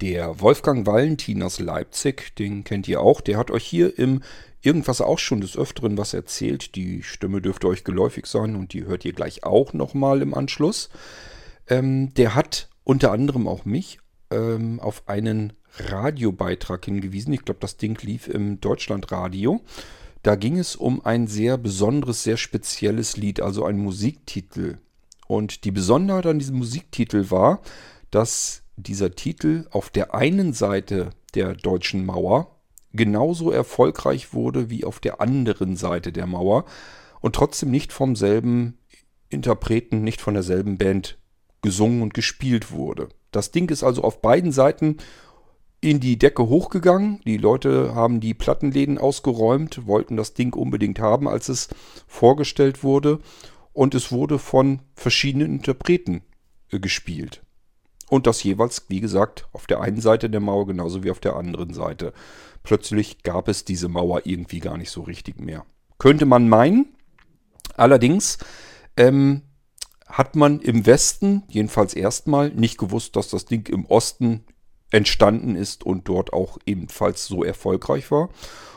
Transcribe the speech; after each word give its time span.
Der 0.00 0.40
Wolfgang 0.40 0.86
Valentin 0.86 1.42
aus 1.42 1.58
Leipzig, 1.58 2.34
den 2.36 2.64
kennt 2.64 2.86
ihr 2.86 3.00
auch, 3.00 3.20
der 3.20 3.38
hat 3.38 3.50
euch 3.50 3.64
hier 3.64 3.98
im 3.98 4.22
Irgendwas 4.60 5.00
auch 5.00 5.18
schon 5.18 5.40
des 5.40 5.56
Öfteren 5.56 5.96
was 5.96 6.12
erzählt. 6.12 6.74
Die 6.74 7.02
Stimme 7.04 7.40
dürfte 7.40 7.68
euch 7.68 7.84
geläufig 7.84 8.26
sein 8.26 8.56
und 8.56 8.72
die 8.72 8.84
hört 8.84 9.04
ihr 9.04 9.12
gleich 9.12 9.44
auch 9.44 9.72
nochmal 9.72 10.22
im 10.22 10.34
Anschluss. 10.34 10.90
Ähm, 11.68 12.12
der 12.14 12.34
hat 12.34 12.68
unter 12.82 13.12
anderem 13.12 13.46
auch 13.46 13.64
mich 13.64 14.00
ähm, 14.30 14.80
auf 14.80 15.08
einen 15.08 15.52
Radiobeitrag 15.78 16.84
hingewiesen. 16.84 17.32
Ich 17.32 17.44
glaube, 17.44 17.60
das 17.60 17.76
Ding 17.76 17.96
lief 18.02 18.28
im 18.28 18.60
Deutschlandradio. 18.60 19.60
Da 20.22 20.34
ging 20.34 20.58
es 20.58 20.74
um 20.74 21.04
ein 21.04 21.28
sehr 21.28 21.58
besonderes, 21.58 22.24
sehr 22.24 22.36
spezielles 22.36 23.16
Lied, 23.16 23.40
also 23.40 23.64
ein 23.64 23.78
Musiktitel. 23.78 24.78
Und 25.28 25.64
die 25.64 25.70
Besonderheit 25.70 26.26
an 26.26 26.40
diesem 26.40 26.58
Musiktitel 26.58 27.30
war, 27.30 27.60
dass 28.10 28.64
dieser 28.76 29.14
Titel 29.14 29.66
auf 29.70 29.90
der 29.90 30.14
einen 30.14 30.52
Seite 30.52 31.10
der 31.34 31.54
deutschen 31.54 32.04
Mauer 32.06 32.56
genauso 32.92 33.50
erfolgreich 33.50 34.32
wurde 34.32 34.70
wie 34.70 34.84
auf 34.84 35.00
der 35.00 35.20
anderen 35.20 35.76
Seite 35.76 36.12
der 36.12 36.26
Mauer 36.26 36.64
und 37.20 37.34
trotzdem 37.34 37.70
nicht 37.70 37.92
vom 37.92 38.16
selben 38.16 38.78
Interpreten, 39.28 40.02
nicht 40.02 40.20
von 40.20 40.34
derselben 40.34 40.78
Band 40.78 41.18
gesungen 41.62 42.02
und 42.02 42.14
gespielt 42.14 42.70
wurde. 42.70 43.08
Das 43.32 43.50
Ding 43.50 43.70
ist 43.70 43.82
also 43.82 44.02
auf 44.02 44.22
beiden 44.22 44.52
Seiten 44.52 44.98
in 45.80 46.00
die 46.00 46.18
Decke 46.18 46.48
hochgegangen. 46.48 47.20
Die 47.26 47.36
Leute 47.36 47.94
haben 47.94 48.20
die 48.20 48.34
Plattenläden 48.34 48.98
ausgeräumt, 48.98 49.86
wollten 49.86 50.16
das 50.16 50.34
Ding 50.34 50.54
unbedingt 50.54 51.00
haben, 51.00 51.28
als 51.28 51.48
es 51.48 51.68
vorgestellt 52.06 52.82
wurde. 52.82 53.18
Und 53.72 53.94
es 53.94 54.10
wurde 54.10 54.38
von 54.38 54.80
verschiedenen 54.94 55.56
Interpreten 55.56 56.22
äh, 56.70 56.80
gespielt. 56.80 57.42
Und 58.08 58.26
das 58.26 58.42
jeweils, 58.42 58.84
wie 58.88 59.00
gesagt, 59.00 59.48
auf 59.52 59.66
der 59.66 59.80
einen 59.80 60.00
Seite 60.00 60.30
der 60.30 60.40
Mauer 60.40 60.66
genauso 60.66 61.02
wie 61.02 61.10
auf 61.10 61.20
der 61.20 61.36
anderen 61.36 61.74
Seite. 61.74 62.12
Plötzlich 62.62 63.22
gab 63.22 63.48
es 63.48 63.64
diese 63.64 63.88
Mauer 63.88 64.22
irgendwie 64.24 64.60
gar 64.60 64.76
nicht 64.76 64.90
so 64.90 65.02
richtig 65.02 65.40
mehr. 65.40 65.64
Könnte 65.98 66.26
man 66.26 66.48
meinen. 66.48 66.94
Allerdings 67.76 68.38
ähm, 68.96 69.42
hat 70.06 70.36
man 70.36 70.60
im 70.60 70.86
Westen, 70.86 71.42
jedenfalls 71.48 71.94
erstmal, 71.94 72.50
nicht 72.50 72.78
gewusst, 72.78 73.16
dass 73.16 73.28
das 73.28 73.44
Ding 73.44 73.66
im 73.68 73.86
Osten 73.86 74.44
entstanden 74.90 75.56
ist 75.56 75.84
und 75.84 76.08
dort 76.08 76.32
auch 76.32 76.58
ebenfalls 76.66 77.26
so 77.26 77.44
erfolgreich 77.44 78.10
war. 78.10 78.30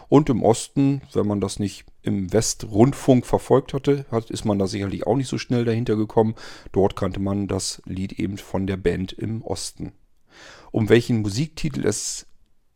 Und 0.08 0.30
im 0.30 0.44
Osten, 0.44 1.02
wenn 1.14 1.28
man 1.28 1.40
das 1.40 1.60
nicht 1.60 1.86
im 2.02 2.34
Westrundfunk 2.34 3.26
verfolgt 3.26 3.74
hatte, 3.74 4.06
hat, 4.10 4.32
ist 4.32 4.44
man 4.44 4.58
da 4.58 4.66
sicherlich 4.66 5.06
auch 5.06 5.16
nicht 5.16 5.28
so 5.28 5.38
schnell 5.38 5.66
dahinter 5.66 5.96
gekommen. 5.96 6.34
Dort 6.72 6.96
kannte 6.96 7.20
man 7.20 7.48
das 7.48 7.82
Lied 7.86 8.14
eben 8.14 8.38
von 8.38 8.66
der 8.66 8.78
Band 8.78 9.14
im 9.14 9.44
Osten. 9.44 9.92
Um 10.72 10.90
welchen 10.90 11.22
Musiktitel 11.22 11.86
es 11.86 12.26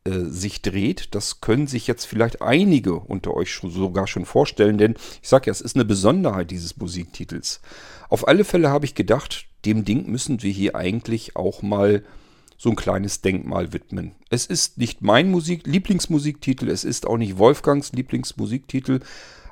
äh, 0.05 0.25
sich 0.25 0.61
dreht, 0.61 1.15
das 1.15 1.41
können 1.41 1.65
sich 1.65 1.87
jetzt 1.87 2.05
vielleicht 2.05 2.41
einige 2.41 2.95
unter 2.95 3.33
euch 3.33 3.51
schon, 3.51 3.71
sogar 3.71 4.05
schon 4.05 4.25
vorstellen, 4.25 4.77
denn 4.77 4.95
ich 5.21 5.29
sage 5.29 5.47
ja, 5.47 5.51
es 5.51 5.61
ist 5.61 5.75
eine 5.75 5.85
Besonderheit 5.85 6.51
dieses 6.51 6.77
Musiktitels. 6.77 7.61
Auf 8.09 8.27
alle 8.27 8.43
Fälle 8.43 8.69
habe 8.69 8.85
ich 8.85 8.95
gedacht, 8.95 9.45
dem 9.65 9.85
Ding 9.85 10.07
müssen 10.07 10.43
wir 10.43 10.51
hier 10.51 10.75
eigentlich 10.75 11.35
auch 11.35 11.61
mal 11.61 12.03
so 12.63 12.69
ein 12.69 12.77
kleines 12.77 13.19
Denkmal 13.19 13.73
widmen. 13.73 14.13
Es 14.29 14.45
ist 14.45 14.77
nicht 14.77 15.01
mein 15.01 15.29
Musik 15.29 15.67
Lieblingsmusiktitel, 15.67 16.69
es 16.69 16.85
ist 16.85 17.05
auch 17.05 17.17
nicht 17.17 17.37
Wolfgangs 17.37 17.91
Lieblingsmusiktitel, 17.91 19.01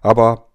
aber 0.01 0.47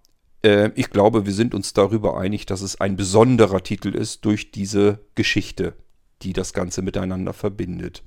äh, 0.42 0.70
ich 0.74 0.88
glaube, 0.88 1.26
wir 1.26 1.34
sind 1.34 1.54
uns 1.54 1.74
darüber 1.74 2.16
einig, 2.18 2.46
dass 2.46 2.62
es 2.62 2.80
ein 2.80 2.96
besonderer 2.96 3.62
Titel 3.62 3.94
ist 3.94 4.24
durch 4.24 4.52
diese 4.52 5.00
Geschichte, 5.14 5.74
die 6.22 6.32
das 6.32 6.54
Ganze 6.54 6.80
miteinander 6.80 7.34
verbindet. 7.34 8.02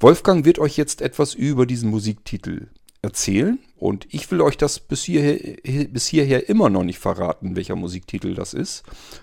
Wolfgang 0.00 0.44
wird 0.44 0.58
euch 0.58 0.76
jetzt 0.76 1.00
etwas 1.00 1.32
über 1.32 1.64
diesen 1.64 1.88
Musiktitel 1.88 2.66
erzählen 3.00 3.60
und 3.76 4.08
ich 4.10 4.28
will 4.32 4.40
euch 4.40 4.56
das 4.56 4.80
bis 4.80 5.04
hierher, 5.04 5.86
bis 5.86 6.08
hierher 6.08 6.48
immer 6.48 6.68
noch 6.68 6.82
nicht 6.82 6.98
verraten, 6.98 7.54
welcher 7.54 7.76
Musiktitel 7.76 8.34
das 8.34 8.54
ist. 8.54 8.82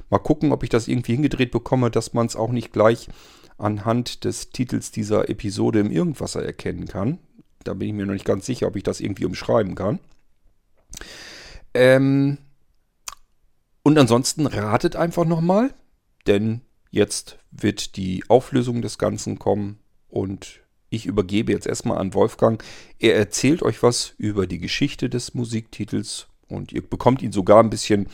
Mal 0.10 0.20
gucken, 0.20 0.54
ob 0.54 0.64
ich 0.64 0.70
das 0.70 0.88
irgendwie 0.88 1.12
hingedreht 1.12 1.52
bekomme, 1.52 1.92
dass 1.92 2.14
man 2.14 2.28
es 2.28 2.38
auch 2.38 2.54
nicht 2.54 2.72
gleich 2.72 3.10
anhand 3.60 4.24
des 4.24 4.50
Titels 4.50 4.92
dieser 4.92 5.30
Episode 5.30 5.80
im 5.80 5.92
Irgendwasser 5.92 6.44
erkennen 6.44 6.88
kann. 6.88 7.20
Da 7.64 7.74
bin 7.74 7.90
ich 7.90 7.94
mir 7.94 8.06
noch 8.06 8.14
nicht 8.14 8.26
ganz 8.26 8.46
sicher, 8.46 8.68
ob 8.68 8.76
ich 8.76 8.84
das 8.84 9.02
irgendwie 9.02 9.26
umschreiben 9.26 9.76
kann. 9.76 10.00
Ähm 11.74 12.38
und 13.84 13.98
ansonsten 13.98 14.46
ratet 14.46 14.96
einfach 14.96 15.26
nochmal, 15.26 15.74
denn 16.28 16.62
jetzt 16.92 17.38
wird 17.52 17.96
die 17.96 18.24
Auflösung 18.28 18.82
des 18.82 18.98
Ganzen 18.98 19.40
kommen 19.40 19.80
und 20.10 20.62
ich 20.90 21.06
übergebe 21.06 21.52
jetzt 21.52 21.68
erstmal 21.68 22.00
an 22.00 22.14
Wolfgang. 22.14 22.64
Er 22.98 23.16
erzählt 23.16 23.62
euch 23.62 23.84
was 23.84 24.14
über 24.18 24.48
die 24.48 24.58
Geschichte 24.58 25.10
des 25.10 25.34
Musiktitels 25.34 26.28
und 26.48 26.72
ihr 26.72 26.88
bekommt 26.88 27.22
ihn 27.22 27.32
sogar 27.32 27.62
ein 27.62 27.70
bisschen 27.70 28.08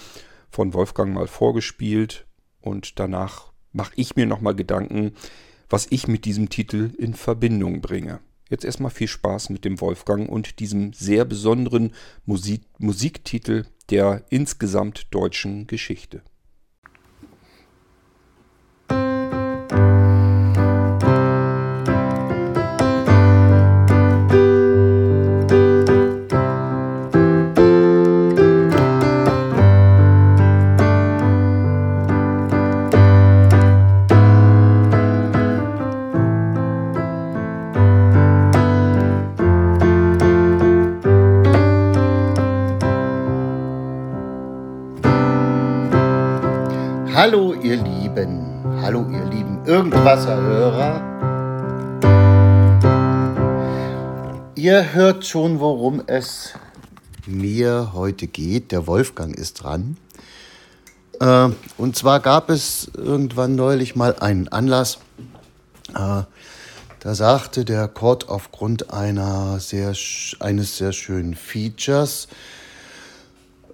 von 0.50 0.74
Wolfgang 0.74 1.14
mal 1.14 1.28
vorgespielt 1.28 2.26
und 2.62 3.00
danach 3.00 3.52
mache 3.76 3.94
ich 3.96 4.16
mir 4.16 4.26
nochmal 4.26 4.56
Gedanken, 4.56 5.12
was 5.70 5.88
ich 5.90 6.08
mit 6.08 6.26
diesem 6.26 6.50
Titel 6.50 6.92
in 6.98 7.14
Verbindung 7.14 7.82
bringe. 7.82 8.20
Jetzt 8.50 8.64
erstmal 8.64 8.92
viel 8.92 9.08
Spaß 9.08 9.50
mit 9.50 9.66
dem 9.66 9.82
Wolfgang 9.82 10.30
und 10.30 10.60
diesem 10.60 10.94
sehr 10.94 11.26
besonderen 11.26 11.94
Musik 12.26 12.62
Musiktitel 12.78 13.66
der 13.90 14.24
insgesamt 14.30 15.08
deutschen 15.12 15.68
Geschichte. 15.68 16.22
Irgendwasserhörer. 50.06 51.02
Ihr 54.54 54.94
hört 54.94 55.26
schon, 55.26 55.60
worum 55.60 56.04
es 56.06 56.54
mir 57.26 57.90
heute 57.94 58.28
geht. 58.28 58.72
Der 58.72 58.86
Wolfgang 58.86 59.36
ist 59.36 59.64
dran. 59.64 59.98
Äh, 61.20 61.50
und 61.80 61.96
zwar 61.96 62.20
gab 62.20 62.52
es 62.52 62.92
irgendwann 62.96 63.56
neulich 63.56 63.96
mal 63.96 64.16
einen 64.20 64.48
Anlass. 64.48 65.00
Äh, 65.96 66.22
da 67.00 67.16
sagte 67.16 67.66
der 67.66 67.88
Kurt 67.88 68.30
aufgrund 68.30 68.94
einer 68.94 69.60
sehr, 69.60 69.96
eines 70.40 70.78
sehr 70.78 70.94
schönen 70.94 71.34
Features, 71.34 72.28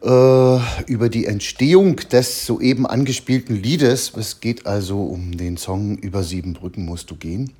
über 0.03 1.09
die 1.09 1.25
Entstehung 1.27 1.97
des 1.97 2.47
soeben 2.47 2.87
angespielten 2.87 3.55
Liedes. 3.55 4.13
Es 4.17 4.39
geht 4.39 4.65
also 4.65 5.03
um 5.03 5.37
den 5.37 5.57
Song 5.57 5.95
Über 5.97 6.23
sieben 6.23 6.53
Brücken 6.53 6.85
musst 6.85 7.11
du 7.11 7.15
gehen. 7.15 7.53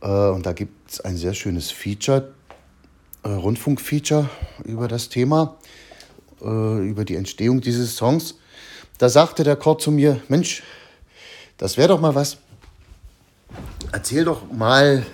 Äh, 0.00 0.06
und 0.06 0.46
da 0.46 0.52
gibt 0.52 0.90
es 0.90 1.00
ein 1.00 1.16
sehr 1.16 1.34
schönes 1.34 1.70
Feature, 1.70 2.32
äh, 3.22 3.28
Rundfunkfeature 3.28 4.28
über 4.64 4.88
das 4.88 5.08
Thema, 5.08 5.56
äh, 6.42 6.88
über 6.88 7.04
die 7.04 7.16
Entstehung 7.16 7.60
dieses 7.60 7.96
Songs. 7.96 8.36
Da 8.98 9.08
sagte 9.08 9.44
der 9.44 9.56
Chor 9.56 9.78
zu 9.78 9.90
mir, 9.90 10.20
Mensch, 10.28 10.62
das 11.58 11.76
wäre 11.76 11.88
doch 11.88 12.00
mal 12.00 12.14
was. 12.14 12.38
Erzähl 13.92 14.24
doch 14.24 14.50
mal, 14.50 15.04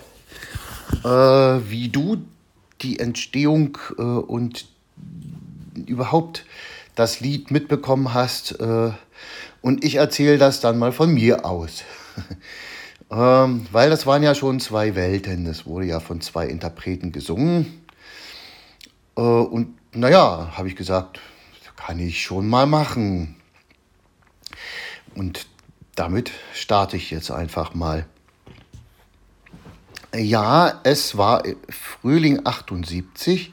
äh, 1.04 1.08
wie 1.08 1.88
du 1.88 2.18
die 2.82 2.98
Entstehung 2.98 3.78
äh, 3.98 4.02
und 4.02 4.66
überhaupt 5.88 6.44
das 6.94 7.20
Lied 7.20 7.50
mitbekommen 7.50 8.14
hast. 8.14 8.60
Äh, 8.60 8.92
und 9.62 9.84
ich 9.84 9.96
erzähle 9.96 10.38
das 10.38 10.60
dann 10.60 10.78
mal 10.78 10.92
von 10.92 11.12
mir 11.12 11.44
aus. 11.44 11.84
ähm, 13.10 13.66
weil 13.72 13.90
das 13.90 14.06
waren 14.06 14.22
ja 14.22 14.34
schon 14.34 14.60
zwei 14.60 14.94
Welten. 14.94 15.44
Das 15.44 15.66
wurde 15.66 15.86
ja 15.86 16.00
von 16.00 16.20
zwei 16.20 16.46
Interpreten 16.46 17.12
gesungen. 17.12 17.82
Äh, 19.16 19.20
und 19.20 19.74
naja, 19.92 20.52
habe 20.56 20.68
ich 20.68 20.76
gesagt, 20.76 21.20
kann 21.76 21.98
ich 21.98 22.22
schon 22.22 22.48
mal 22.48 22.66
machen. 22.66 23.36
Und 25.14 25.46
damit 25.94 26.32
starte 26.52 26.96
ich 26.96 27.10
jetzt 27.10 27.30
einfach 27.30 27.74
mal. 27.74 28.06
Ja, 30.14 30.80
es 30.84 31.16
war 31.16 31.42
Frühling 31.68 32.40
78 32.44 33.52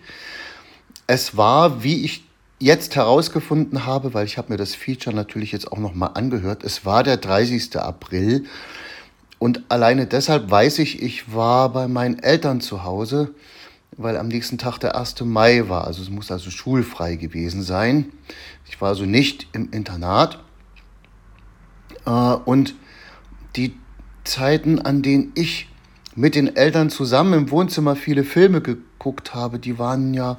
es 1.08 1.38
war, 1.38 1.84
wie 1.84 2.04
ich 2.04 2.24
jetzt 2.60 2.96
herausgefunden 2.96 3.86
habe, 3.86 4.14
weil 4.14 4.26
ich 4.26 4.38
habe 4.38 4.54
mir 4.54 4.58
das 4.58 4.74
Feature 4.74 5.16
natürlich 5.16 5.52
jetzt 5.52 5.72
auch 5.72 5.78
noch 5.78 5.94
mal 5.94 6.08
angehört, 6.08 6.64
es 6.64 6.86
war 6.86 7.04
der 7.04 7.18
30. 7.18 7.76
April 7.78 8.46
Und 9.38 9.64
alleine 9.68 10.08
deshalb 10.08 10.50
weiß 10.50 10.80
ich, 10.80 11.02
ich 11.02 11.34
war 11.34 11.74
bei 11.74 11.90
meinen 11.90 12.20
Eltern 12.20 12.62
zu 12.62 12.84
Hause, 12.86 13.34
weil 13.98 14.18
am 14.18 14.30
nächsten 14.30 14.58
Tag 14.58 14.78
der 14.78 14.96
1. 14.96 15.22
Mai 15.22 15.68
war. 15.68 15.86
Also 15.86 16.02
es 16.02 16.10
muss 16.10 16.32
also 16.32 16.50
schulfrei 16.50 17.16
gewesen 17.16 17.62
sein. 17.64 18.12
Ich 18.70 18.80
war 18.80 18.90
also 18.90 19.06
nicht 19.06 19.48
im 19.52 19.72
Internat. 19.72 20.40
Äh, 22.06 22.10
und 22.10 22.76
die 23.58 23.76
Zeiten, 24.24 24.80
an 24.80 25.02
denen 25.02 25.34
ich 25.36 25.68
mit 26.16 26.36
den 26.36 26.56
Eltern 26.56 26.90
zusammen 26.90 27.34
im 27.34 27.52
Wohnzimmer 27.52 27.96
viele 27.96 28.24
Filme 28.24 28.62
geguckt 28.62 29.34
habe, 29.34 29.60
die 29.60 29.78
waren 29.80 30.14
ja 30.14 30.38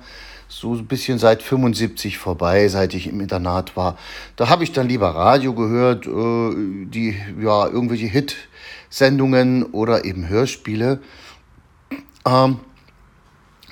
so 0.49 0.75
ein 0.75 0.87
bisschen 0.87 1.19
seit 1.19 1.43
75 1.43 2.19
vorbei, 2.19 2.69
seit 2.69 2.95
ich 2.95 3.07
im 3.07 3.21
Internat 3.21 3.77
war. 3.77 3.99
Da 4.37 4.49
habe 4.49 4.65
ich 4.65 4.73
dann 4.73 4.89
lieber 4.89 5.15
Radio 5.15 5.55
gehört, 5.55 6.07
äh, 6.07 6.87
die 6.87 7.17
ja 7.41 7.67
irgendwelche 7.67 8.07
Hit-Sendungen 8.07 9.65
oder 9.65 10.05
eben 10.05 10.29
Hörspiele. 10.29 11.01
Ähm, 12.27 12.61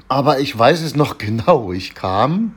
aber 0.08 0.40
ich 0.40 0.58
weiß 0.58 0.82
es 0.82 0.94
noch 0.94 1.18
genau. 1.18 1.72
Ich 1.72 1.94
kam 1.94 2.54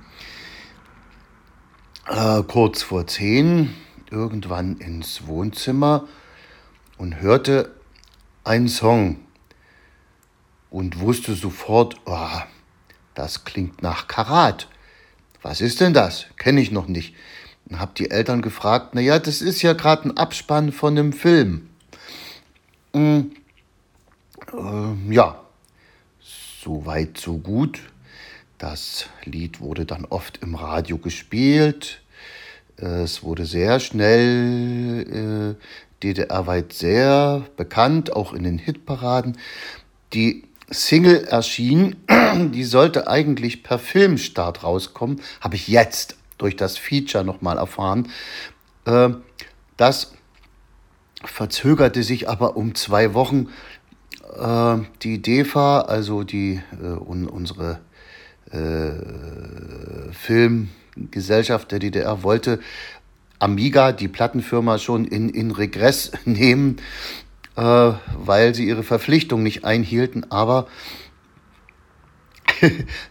äh, 2.07 2.43
kurz 2.43 2.83
vor 2.83 3.07
zehn 3.07 3.73
irgendwann 4.11 4.77
ins 4.77 5.27
Wohnzimmer 5.27 6.07
und 6.97 7.21
hörte 7.21 7.73
einen 8.43 8.69
Song 8.69 9.17
und 10.69 10.99
wusste 10.99 11.33
sofort, 11.33 11.95
oh, 12.05 12.27
das 13.15 13.45
klingt 13.45 13.81
nach 13.81 14.07
Karat. 14.07 14.67
Was 15.41 15.61
ist 15.61 15.79
denn 15.81 15.93
das? 15.93 16.25
Kenne 16.37 16.61
ich 16.61 16.71
noch 16.71 16.87
nicht. 16.87 17.15
Und 17.69 17.79
habe 17.79 17.93
die 17.97 18.11
Eltern 18.11 18.41
gefragt, 18.41 18.93
naja, 18.93 19.17
das 19.19 19.41
ist 19.41 19.61
ja 19.61 19.73
gerade 19.73 20.09
ein 20.09 20.17
Abspann 20.17 20.71
von 20.71 20.97
einem 20.97 21.13
Film. 21.13 21.69
Hm, 22.93 23.31
äh, 24.53 25.13
ja, 25.13 25.39
so 26.63 26.85
weit, 26.85 27.17
so 27.17 27.37
gut. 27.37 27.79
Das 28.57 29.07
Lied 29.23 29.59
wurde 29.59 29.85
dann 29.85 30.05
oft 30.05 30.37
im 30.41 30.55
Radio 30.55 30.97
gespielt. 30.97 32.01
Es 32.77 33.23
wurde 33.23 33.45
sehr 33.45 33.79
schnell 33.79 35.55
äh, 35.57 35.63
DDR-weit 36.03 36.73
sehr 36.73 37.45
bekannt, 37.57 38.13
auch 38.13 38.33
in 38.33 38.43
den 38.43 38.57
Hitparaden. 38.57 39.37
Die 40.13 40.43
Single 40.69 41.25
erschien, 41.25 41.95
die 42.53 42.63
sollte 42.63 43.07
eigentlich 43.07 43.63
per 43.63 43.79
Filmstart 43.79 44.63
rauskommen, 44.63 45.21
habe 45.41 45.55
ich 45.55 45.67
jetzt 45.67 46.17
durch 46.37 46.55
das 46.55 46.77
Feature 46.77 47.23
nochmal 47.23 47.57
erfahren. 47.57 48.09
Äh, 48.85 49.09
das 49.77 50.13
verzögerte 51.23 52.03
sich 52.03 52.29
aber 52.29 52.57
um 52.57 52.75
zwei 52.75 53.13
Wochen. 53.13 53.49
Äh, 54.37 54.77
die 55.01 55.21
DEFA, 55.21 55.81
also 55.81 56.23
die, 56.23 56.61
äh, 56.81 56.87
unsere 56.87 57.79
Filmgesellschaft 60.11 61.71
der 61.71 61.79
DDR, 61.79 62.23
wollte 62.23 62.59
Amiga, 63.39 63.91
die 63.91 64.07
Plattenfirma, 64.07 64.77
schon 64.77 65.03
in, 65.03 65.27
in 65.29 65.51
Regress 65.51 66.11
nehmen 66.25 66.77
äh, 67.55 67.61
weil 67.61 68.53
sie 68.55 68.67
ihre 68.67 68.83
Verpflichtung 68.83 69.43
nicht 69.43 69.65
einhielten, 69.65 70.31
aber 70.31 70.67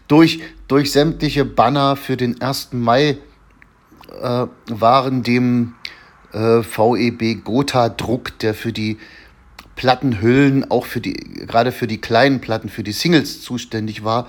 durch, 0.07 0.39
durch 0.67 0.91
sämtliche 0.91 1.45
Banner 1.45 1.95
für 1.95 2.17
den 2.17 2.41
1. 2.41 2.69
Mai 2.73 3.17
äh, 4.21 4.47
waren 4.67 5.23
dem 5.23 5.75
äh, 6.33 6.61
VEB 6.61 7.43
Gotha-Druck, 7.43 8.37
der 8.39 8.53
für 8.53 8.73
die 8.73 8.97
Plattenhüllen, 9.75 10.69
auch 10.71 10.85
für 10.85 11.01
die, 11.01 11.13
gerade 11.13 11.71
für 11.71 11.87
die 11.87 11.99
kleinen 11.99 12.39
Platten, 12.39 12.69
für 12.69 12.83
die 12.83 12.93
Singles 12.93 13.41
zuständig 13.41 14.03
war, 14.03 14.27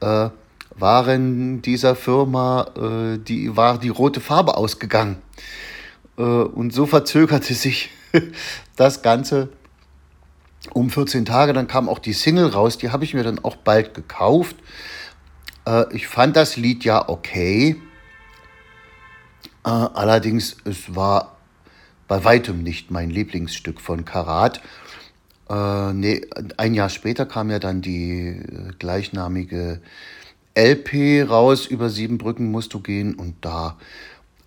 äh, 0.00 0.30
waren 0.78 1.62
dieser 1.62 1.94
Firma, 1.94 2.70
äh, 2.76 3.18
die 3.18 3.56
war 3.56 3.78
die 3.78 3.88
rote 3.88 4.20
Farbe 4.20 4.56
ausgegangen. 4.56 5.16
Äh, 6.18 6.22
und 6.22 6.72
so 6.72 6.86
verzögerte 6.86 7.54
sich 7.54 7.90
das 8.76 9.02
Ganze 9.02 9.48
um 10.72 10.90
14 10.90 11.24
Tage. 11.24 11.52
Dann 11.52 11.66
kam 11.66 11.88
auch 11.88 11.98
die 11.98 12.12
Single 12.12 12.48
raus, 12.48 12.78
die 12.78 12.90
habe 12.90 13.04
ich 13.04 13.14
mir 13.14 13.22
dann 13.22 13.38
auch 13.38 13.56
bald 13.56 13.94
gekauft. 13.94 14.56
Äh, 15.66 15.84
ich 15.94 16.08
fand 16.08 16.36
das 16.36 16.56
Lied 16.56 16.84
ja 16.84 17.08
okay. 17.08 17.76
Äh, 19.64 19.68
allerdings, 19.68 20.56
es 20.64 20.94
war 20.94 21.36
bei 22.08 22.24
weitem 22.24 22.62
nicht 22.62 22.90
mein 22.90 23.10
Lieblingsstück 23.10 23.80
von 23.80 24.04
Karat. 24.04 24.60
Äh, 25.48 25.92
nee, 25.92 26.22
ein 26.56 26.74
Jahr 26.74 26.88
später 26.88 27.26
kam 27.26 27.50
ja 27.50 27.58
dann 27.58 27.82
die 27.82 28.28
äh, 28.28 28.72
gleichnamige 28.78 29.80
LP 30.56 31.28
raus, 31.28 31.66
über 31.66 31.90
sieben 31.90 32.18
Brücken 32.18 32.50
musst 32.50 32.72
du 32.74 32.80
gehen 32.80 33.14
und 33.14 33.34
da, 33.42 33.76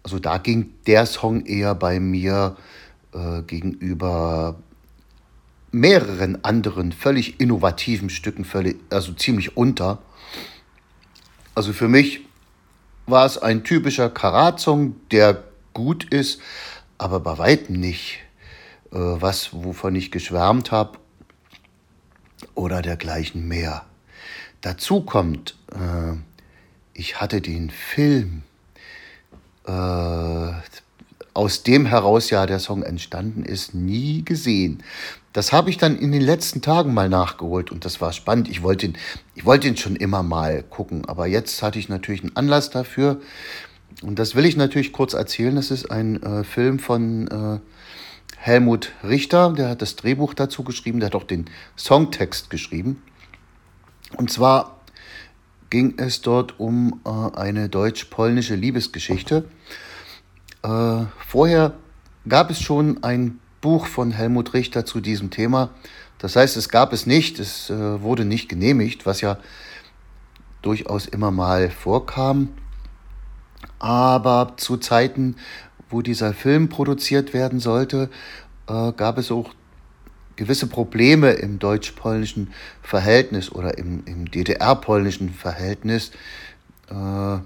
also 0.01 0.17
da 0.17 0.39
ging 0.39 0.73
der 0.87 1.05
Song 1.05 1.45
eher 1.45 1.75
bei 1.75 1.99
mir 1.99 2.55
äh, 2.57 2.61
gegenüber 3.47 4.55
mehreren 5.71 6.43
anderen 6.43 6.91
völlig 6.91 7.39
innovativen 7.39 8.09
Stücken 8.09 8.45
völlig, 8.45 8.77
also 8.89 9.13
ziemlich 9.13 9.57
unter. 9.57 9.99
Also 11.55 11.73
für 11.73 11.87
mich 11.87 12.21
war 13.05 13.25
es 13.25 13.37
ein 13.37 13.63
typischer 13.63 14.09
Karat-Song, 14.09 14.95
der 15.11 15.43
gut 15.73 16.05
ist, 16.05 16.41
aber 16.97 17.19
bei 17.19 17.37
weitem 17.37 17.79
nicht 17.79 18.19
äh, 18.91 18.97
was, 18.97 19.53
wovon 19.53 19.95
ich 19.95 20.11
geschwärmt 20.11 20.71
habe 20.71 20.99
oder 22.55 22.81
dergleichen 22.81 23.47
mehr. 23.47 23.85
Dazu 24.61 25.01
kommt, 25.01 25.55
äh, 25.71 26.17
ich 26.93 27.21
hatte 27.21 27.41
den 27.41 27.69
Film 27.69 28.43
äh, 29.65 29.71
aus 31.39 31.63
dem 31.63 31.85
heraus 31.85 32.31
ja 32.31 32.45
der 32.45 32.59
Song 32.59 32.83
entstanden 32.83 33.45
ist, 33.45 33.73
nie 33.73 34.25
gesehen. 34.25 34.83
Das 35.31 35.53
habe 35.53 35.69
ich 35.69 35.77
dann 35.77 35.97
in 35.97 36.11
den 36.11 36.21
letzten 36.21 36.61
Tagen 36.61 36.93
mal 36.93 37.07
nachgeholt 37.07 37.71
und 37.71 37.85
das 37.85 38.01
war 38.01 38.11
spannend. 38.11 38.49
Ich 38.49 38.61
wollte 38.61 38.87
ihn, 38.87 38.97
ich 39.35 39.45
wollte 39.45 39.69
ihn 39.69 39.77
schon 39.77 39.95
immer 39.95 40.21
mal 40.21 40.63
gucken, 40.63 41.05
aber 41.05 41.27
jetzt 41.27 41.63
hatte 41.63 41.79
ich 41.79 41.87
natürlich 41.87 42.23
einen 42.23 42.35
Anlass 42.35 42.71
dafür. 42.71 43.21
Und 44.01 44.19
das 44.19 44.35
will 44.35 44.43
ich 44.43 44.57
natürlich 44.57 44.91
kurz 44.91 45.13
erzählen. 45.13 45.55
Das 45.55 45.71
ist 45.71 45.89
ein 45.89 46.21
äh, 46.21 46.43
Film 46.43 46.77
von 46.77 47.29
äh, 47.29 47.59
Helmut 48.35 48.91
Richter, 49.05 49.53
der 49.53 49.69
hat 49.69 49.81
das 49.81 49.95
Drehbuch 49.95 50.33
dazu 50.33 50.65
geschrieben, 50.65 50.99
der 50.99 51.07
hat 51.07 51.15
auch 51.15 51.23
den 51.23 51.45
Songtext 51.77 52.49
geschrieben. 52.49 53.01
Und 54.17 54.29
zwar 54.29 54.81
ging 55.69 55.93
es 55.99 56.21
dort 56.21 56.59
um 56.59 56.99
äh, 57.05 57.37
eine 57.37 57.69
deutsch-polnische 57.69 58.55
Liebesgeschichte. 58.55 59.45
Äh, 60.63 61.05
vorher 61.27 61.73
gab 62.27 62.49
es 62.49 62.61
schon 62.61 63.03
ein 63.03 63.39
Buch 63.61 63.87
von 63.87 64.11
Helmut 64.11 64.53
Richter 64.53 64.85
zu 64.85 64.99
diesem 65.01 65.29
Thema. 65.29 65.69
Das 66.17 66.35
heißt, 66.35 66.57
es 66.57 66.69
gab 66.69 66.93
es 66.93 67.05
nicht, 67.05 67.39
es 67.39 67.69
äh, 67.69 68.01
wurde 68.01 68.25
nicht 68.25 68.49
genehmigt, 68.49 69.05
was 69.05 69.21
ja 69.21 69.37
durchaus 70.61 71.05
immer 71.05 71.31
mal 71.31 71.69
vorkam. 71.69 72.49
Aber 73.79 74.53
zu 74.57 74.77
Zeiten, 74.77 75.35
wo 75.89 76.01
dieser 76.01 76.33
Film 76.33 76.69
produziert 76.69 77.33
werden 77.33 77.59
sollte, 77.59 78.09
äh, 78.67 78.91
gab 78.91 79.17
es 79.17 79.31
auch 79.31 79.53
gewisse 80.35 80.67
Probleme 80.67 81.31
im 81.31 81.59
deutsch-polnischen 81.59 82.53
Verhältnis 82.81 83.51
oder 83.51 83.77
im, 83.77 84.03
im 84.05 84.29
DDR-polnischen 84.29 85.33
Verhältnis. 85.33 86.11
Äh, 86.89 87.39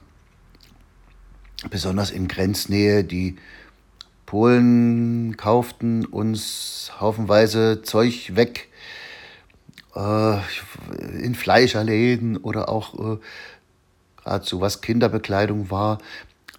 besonders 1.70 2.12
in 2.12 2.27
Grenznähe. 2.27 3.03
Die 3.03 3.38
Polen 4.25 5.38
kauften 5.38 6.05
uns 6.05 6.91
haufenweise 7.00 7.82
Zeug 7.84 8.36
weg 8.36 8.70
äh, 9.96 10.38
in 11.22 11.36
Fleischerläden 11.36 12.38
oder 12.38 12.70
auch 12.70 12.93
äh, 12.96 13.17
gerade 14.24 14.46
so 14.46 14.62
was 14.62 14.82
Kinderbekleidung 14.82 15.70
war. 15.70 16.00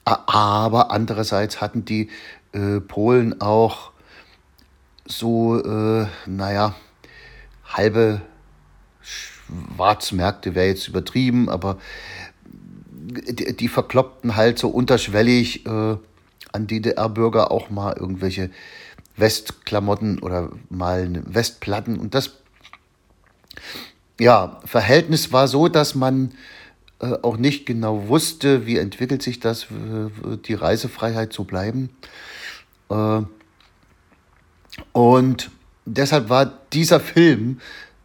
Aber 0.04 0.90
andererseits 0.90 1.60
hatten 1.60 1.84
die 1.84 2.10
äh, 2.52 2.80
Polen 2.80 3.40
auch 3.40 3.92
so, 5.06 5.62
äh, 5.62 6.06
naja, 6.26 6.74
halbe 7.64 8.20
Schwarzmärkte 9.00 10.54
wäre 10.54 10.66
jetzt 10.66 10.88
übertrieben, 10.88 11.48
aber 11.48 11.78
die, 13.04 13.56
die 13.56 13.68
verkloppten 13.68 14.36
halt 14.36 14.58
so 14.58 14.68
unterschwellig 14.68 15.66
äh, 15.66 15.96
an 16.52 16.66
DDR-Bürger 16.66 17.50
auch 17.50 17.70
mal 17.70 17.96
irgendwelche 17.98 18.50
Westklamotten 19.16 20.20
oder 20.20 20.50
mal 20.70 21.22
Westplatten. 21.26 21.98
Und 21.98 22.14
das 22.14 22.32
ja, 24.18 24.60
Verhältnis 24.64 25.32
war 25.32 25.48
so, 25.48 25.68
dass 25.68 25.94
man 25.94 26.32
äh, 27.00 27.14
auch 27.22 27.36
nicht 27.36 27.66
genau 27.66 28.08
wusste, 28.08 28.66
wie 28.66 28.78
entwickelt 28.78 29.22
sich 29.22 29.40
das, 29.40 29.66
die 30.46 30.54
Reisefreiheit 30.54 31.32
zu 31.32 31.44
bleiben. 31.44 31.90
Äh, 32.90 33.22
und 34.92 35.50
deshalb 35.84 36.28
war 36.28 36.46
dieser 36.72 37.00
Film, 37.00 37.60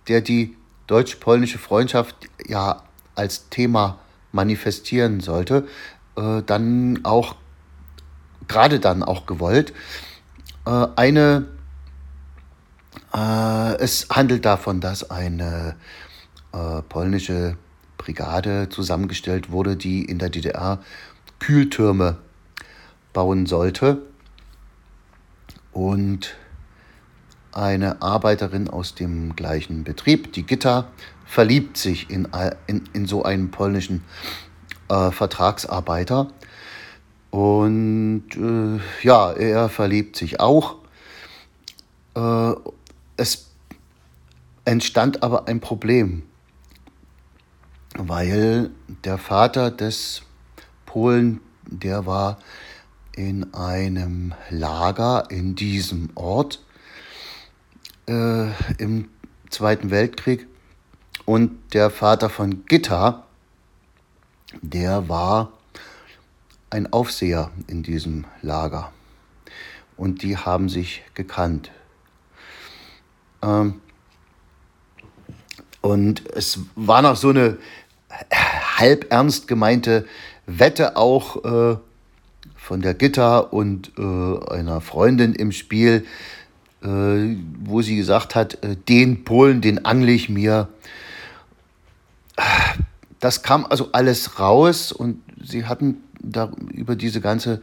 der 0.08 0.22
die 0.22 0.56
deutsch-polnische 0.88 1.60
Freundschaft 1.60 2.15
ja 2.48 2.84
als 3.15 3.50
Thema 3.50 4.00
manifestieren 4.32 5.20
sollte, 5.20 5.68
äh, 6.16 6.42
dann 6.46 7.00
auch, 7.04 7.36
gerade 8.48 8.80
dann 8.80 9.04
auch 9.04 9.26
gewollt. 9.26 9.74
Äh, 10.66 10.88
eine, 10.96 11.48
äh, 13.14 13.76
es 13.78 14.08
handelt 14.10 14.46
davon, 14.46 14.82
dass 14.82 15.10
eine 15.10 15.76
äh, 16.52 16.82
polnische 16.84 17.58
Brigade 17.98 18.70
zusammengestellt 18.70 19.52
wurde, 19.52 19.76
die 19.76 20.04
in 20.06 20.20
der 20.20 20.30
DDR 20.30 20.80
Kühltürme 21.40 22.18
bauen 23.14 23.46
sollte. 23.46 24.02
Und 25.72 26.36
eine 27.52 28.02
Arbeiterin 28.02 28.70
aus 28.70 28.96
dem 28.96 29.36
gleichen 29.36 29.84
Betrieb, 29.84 30.34
die 30.34 30.44
Gitta, 30.44 30.88
verliebt 31.30 31.78
sich 31.78 32.10
in, 32.10 32.28
in, 32.66 32.90
in 32.94 33.06
so 33.06 33.22
einen 33.22 33.52
polnischen 33.52 34.04
äh, 34.90 35.12
Vertragsarbeiter. 35.12 36.32
Und 37.30 38.26
äh, 38.36 39.06
ja, 39.06 39.32
er 39.34 39.70
verliebt 39.70 40.16
sich 40.16 40.40
auch. 40.40 40.78
Äh, 42.16 42.54
es 43.16 43.52
entstand 44.66 45.22
aber 45.22 45.48
ein 45.48 45.60
Problem, 45.60 46.24
weil 47.96 48.72
der 49.04 49.20
Vater 49.20 49.70
des 49.70 50.24
Polen, 50.88 51.42
der 51.68 52.08
war 52.08 52.40
in 53.16 53.54
einem 53.54 54.34
Lager 54.50 55.30
in 55.30 55.54
diesem 55.54 56.10
Ort 56.16 56.66
äh, 58.08 58.48
im 58.80 59.10
Zweiten 59.52 59.92
Weltkrieg. 59.92 60.49
Und 61.30 61.76
der 61.76 61.92
Vater 61.92 62.28
von 62.28 62.66
Gitta, 62.66 63.28
der 64.64 65.10
war 65.10 65.52
ein 66.72 66.92
Aufseher 66.92 67.52
in 67.68 67.84
diesem 67.84 68.26
Lager. 68.42 68.92
Und 69.96 70.24
die 70.24 70.38
haben 70.38 70.70
sich 70.70 71.04
gekannt. 71.14 71.70
Ähm, 73.44 73.76
und 75.82 76.28
es 76.34 76.62
war 76.74 77.04
noch 77.04 77.16
so 77.16 77.30
eine 77.30 77.60
halb 78.80 79.12
ernst 79.12 79.48
gemeinte 79.48 80.08
Wette 80.48 80.98
auch 80.98 81.46
äh, 81.46 81.78
von 82.56 82.82
der 82.82 82.96
Gitter 82.96 83.54
und 83.54 83.92
äh, 84.00 84.02
einer 84.52 84.82
Freundin 84.82 85.36
im 85.36 85.52
Spiel, 85.52 86.08
äh, 86.82 86.88
wo 86.88 87.84
sie 87.84 87.98
gesagt 87.98 88.34
hat, 88.34 88.58
den 88.90 89.24
Polen, 89.26 89.62
den 89.62 89.86
angle 89.86 90.12
ich 90.12 90.28
mir. 90.28 90.70
Das 93.19 93.43
kam 93.43 93.65
also 93.65 93.89
alles 93.91 94.39
raus 94.39 94.91
und 94.91 95.22
sie 95.43 95.65
hatten 95.65 96.03
da 96.22 96.51
über 96.72 96.96
diese 96.96 97.22
ganze 97.22 97.62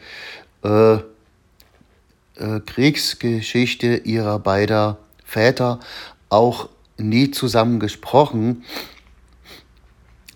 äh, 0.62 0.94
äh, 0.94 2.60
Kriegsgeschichte 2.64 3.96
ihrer 3.96 4.38
beider 4.38 4.98
Väter 5.24 5.80
auch 6.28 6.68
nie 6.98 7.30
zusammen 7.30 7.80
gesprochen. 7.80 8.64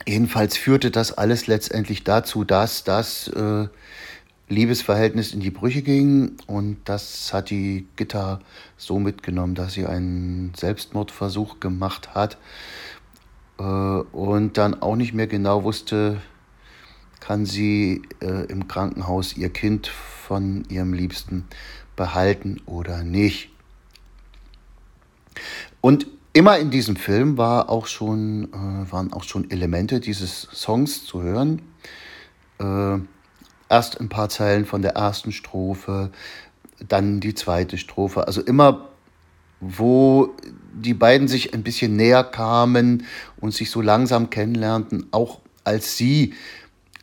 Jedenfalls 0.06 0.56
führte 0.56 0.90
das 0.90 1.12
alles 1.12 1.47
letztendlich 1.47 2.04
dazu, 2.04 2.44
dass 2.44 2.85
das 2.85 3.28
äh, 3.28 3.68
Liebesverhältnis 4.49 5.32
in 5.32 5.40
die 5.40 5.50
Brüche 5.50 5.82
ging 5.82 6.32
und 6.47 6.78
das 6.87 7.32
hat 7.32 7.50
die 7.50 7.87
Gitter 7.97 8.40
so 8.76 8.99
mitgenommen, 8.99 9.54
dass 9.54 9.75
sie 9.75 9.87
einen 9.87 10.52
Selbstmordversuch 10.56 11.61
gemacht 11.61 12.14
hat 12.14 12.37
und 13.62 14.52
dann 14.55 14.81
auch 14.81 14.97
nicht 14.97 15.12
mehr 15.12 15.26
genau 15.26 15.64
wusste, 15.64 16.21
kann 17.21 17.45
sie 17.47 18.02
äh, 18.21 18.47
im 18.47 18.67
Krankenhaus 18.69 19.37
ihr 19.37 19.50
Kind 19.50 19.87
von 19.87 20.64
ihrem 20.69 20.93
Liebsten 20.93 21.47
behalten 21.95 22.61
oder 22.67 23.05
nicht. 23.05 23.50
Und 25.81 26.07
immer 26.33 26.59
in 26.59 26.71
diesem 26.71 26.97
Film 26.97 27.37
war 27.38 27.69
auch 27.69 27.87
schon, 27.87 28.52
äh, 28.52 28.93
waren 28.93 29.12
auch 29.12 29.25
schon 29.25 29.50
Elemente 29.50 30.00
dieses 30.00 30.49
Songs 30.52 31.05
zu 31.05 31.23
hören. 31.23 31.62
Äh, 32.59 32.99
erst 33.69 34.00
ein 34.00 34.09
paar 34.09 34.29
Zeilen 34.29 34.64
von 34.64 34.83
der 34.83 34.93
ersten 34.93 35.33
Strophe, 35.33 36.11
dann 36.88 37.21
die 37.21 37.35
zweite 37.35 37.79
Strophe. 37.79 38.26
Also 38.26 38.40
immer, 38.40 38.88
wo 39.61 40.35
die 40.73 40.95
beiden 40.95 41.29
sich 41.29 41.55
ein 41.55 41.62
bisschen 41.62 41.97
näher 41.97 42.25
kamen 42.25 43.05
und 43.41 43.55
sich 43.55 43.71
so 43.71 43.81
langsam 43.81 44.31
kennenlernten, 44.31 45.07
auch 45.11 45.41
als 45.65 45.97
sie 45.97 46.35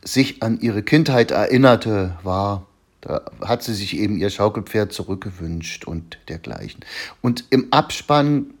sich 0.02 0.42
an 0.42 0.60
ihre 0.60 0.82
Kindheit 0.82 1.30
erinnerte, 1.30 2.16
war, 2.22 2.66
da 3.00 3.22
hat 3.44 3.62
sie 3.62 3.74
sich 3.74 3.96
eben 3.96 4.16
ihr 4.18 4.30
Schaukelpferd 4.30 4.92
zurückgewünscht 4.92 5.84
und 5.84 6.18
dergleichen. 6.28 6.84
Und 7.22 7.44
im 7.50 7.72
Abspann 7.72 8.54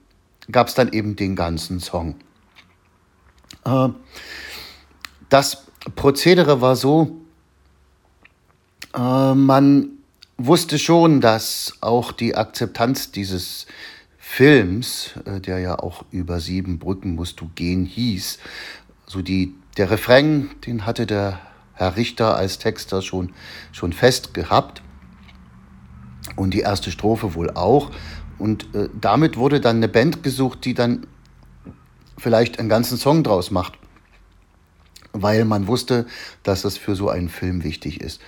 gab 0.50 0.68
es 0.68 0.74
dann 0.74 0.92
eben 0.92 1.16
den 1.16 1.36
ganzen 1.36 1.80
Song. 1.80 2.14
Äh, 3.64 3.88
das 5.28 5.64
Prozedere 5.94 6.60
war 6.60 6.76
so, 6.76 7.20
äh, 8.94 9.34
man 9.34 9.90
wusste 10.36 10.78
schon, 10.78 11.20
dass 11.20 11.74
auch 11.80 12.12
die 12.12 12.36
Akzeptanz 12.36 13.10
dieses 13.10 13.66
Films, 14.30 15.14
äh, 15.24 15.40
der 15.40 15.58
ja 15.58 15.78
auch 15.78 16.04
über 16.12 16.38
sieben 16.38 16.78
Brücken 16.78 17.16
musst 17.16 17.40
du 17.40 17.50
gehen 17.56 17.86
hieß, 17.86 18.38
so 19.06 19.20
die, 19.22 19.54
der 19.78 19.90
Refrain, 19.90 20.50
den 20.64 20.86
hatte 20.86 21.06
der 21.06 21.40
Herr 21.72 21.96
Richter 21.96 22.36
als 22.36 22.58
Texter 22.58 23.02
schon, 23.02 23.32
schon 23.72 23.92
fest 23.92 24.34
gehabt 24.34 24.82
und 26.36 26.52
die 26.54 26.60
erste 26.60 26.92
Strophe 26.92 27.34
wohl 27.34 27.50
auch. 27.50 27.90
Und 28.38 28.72
äh, 28.76 28.90
damit 29.00 29.38
wurde 29.38 29.60
dann 29.60 29.78
eine 29.78 29.88
Band 29.88 30.22
gesucht, 30.22 30.64
die 30.66 30.74
dann 30.74 31.06
vielleicht 32.16 32.60
einen 32.60 32.68
ganzen 32.68 32.98
Song 32.98 33.24
draus 33.24 33.50
macht, 33.50 33.78
weil 35.12 35.46
man 35.46 35.66
wusste, 35.66 36.06
dass 36.44 36.62
das 36.62 36.76
für 36.76 36.94
so 36.94 37.08
einen 37.08 37.30
Film 37.30 37.64
wichtig 37.64 38.02
ist. 38.02 38.20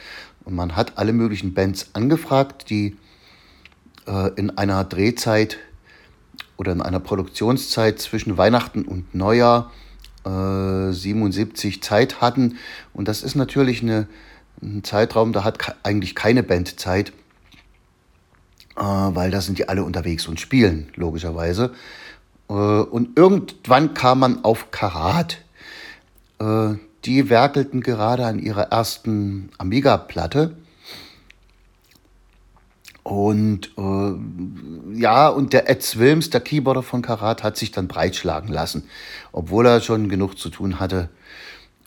Und 0.44 0.54
man 0.54 0.74
hat 0.74 0.96
alle 0.96 1.12
möglichen 1.12 1.54
Bands 1.54 1.90
angefragt, 1.92 2.70
die 2.70 2.96
äh, 4.08 4.30
in 4.34 4.56
einer 4.56 4.82
Drehzeit 4.82 5.58
oder 6.60 6.72
in 6.72 6.82
einer 6.82 7.00
Produktionszeit 7.00 7.98
zwischen 8.00 8.36
Weihnachten 8.36 8.84
und 8.84 9.14
Neujahr 9.14 9.70
äh, 10.26 10.92
77 10.92 11.82
Zeit 11.82 12.20
hatten. 12.20 12.58
Und 12.92 13.08
das 13.08 13.22
ist 13.22 13.34
natürlich 13.34 13.80
eine, 13.80 14.06
ein 14.60 14.84
Zeitraum, 14.84 15.32
da 15.32 15.42
hat 15.42 15.76
eigentlich 15.84 16.14
keine 16.14 16.42
Band 16.42 16.78
Zeit, 16.78 17.14
äh, 18.76 18.82
weil 18.82 19.30
da 19.30 19.40
sind 19.40 19.56
die 19.56 19.70
alle 19.70 19.84
unterwegs 19.84 20.28
und 20.28 20.38
spielen, 20.38 20.90
logischerweise. 20.96 21.72
Äh, 22.50 22.52
und 22.52 23.16
irgendwann 23.16 23.94
kam 23.94 24.18
man 24.18 24.44
auf 24.44 24.70
Karat. 24.70 25.38
Äh, 26.40 26.74
die 27.06 27.30
werkelten 27.30 27.80
gerade 27.80 28.26
an 28.26 28.38
ihrer 28.38 28.64
ersten 28.64 29.48
Amiga-Platte. 29.56 30.56
Und 33.10 33.72
äh, 33.76 35.00
ja, 35.00 35.26
und 35.26 35.52
der 35.52 35.68
Ed 35.68 35.98
Wilms, 35.98 36.30
der 36.30 36.40
Keyboarder 36.40 36.84
von 36.84 37.02
Karat, 37.02 37.42
hat 37.42 37.56
sich 37.56 37.72
dann 37.72 37.88
breitschlagen 37.88 38.52
lassen, 38.52 38.84
obwohl 39.32 39.66
er 39.66 39.80
schon 39.80 40.08
genug 40.08 40.38
zu 40.38 40.48
tun 40.48 40.78
hatte 40.78 41.08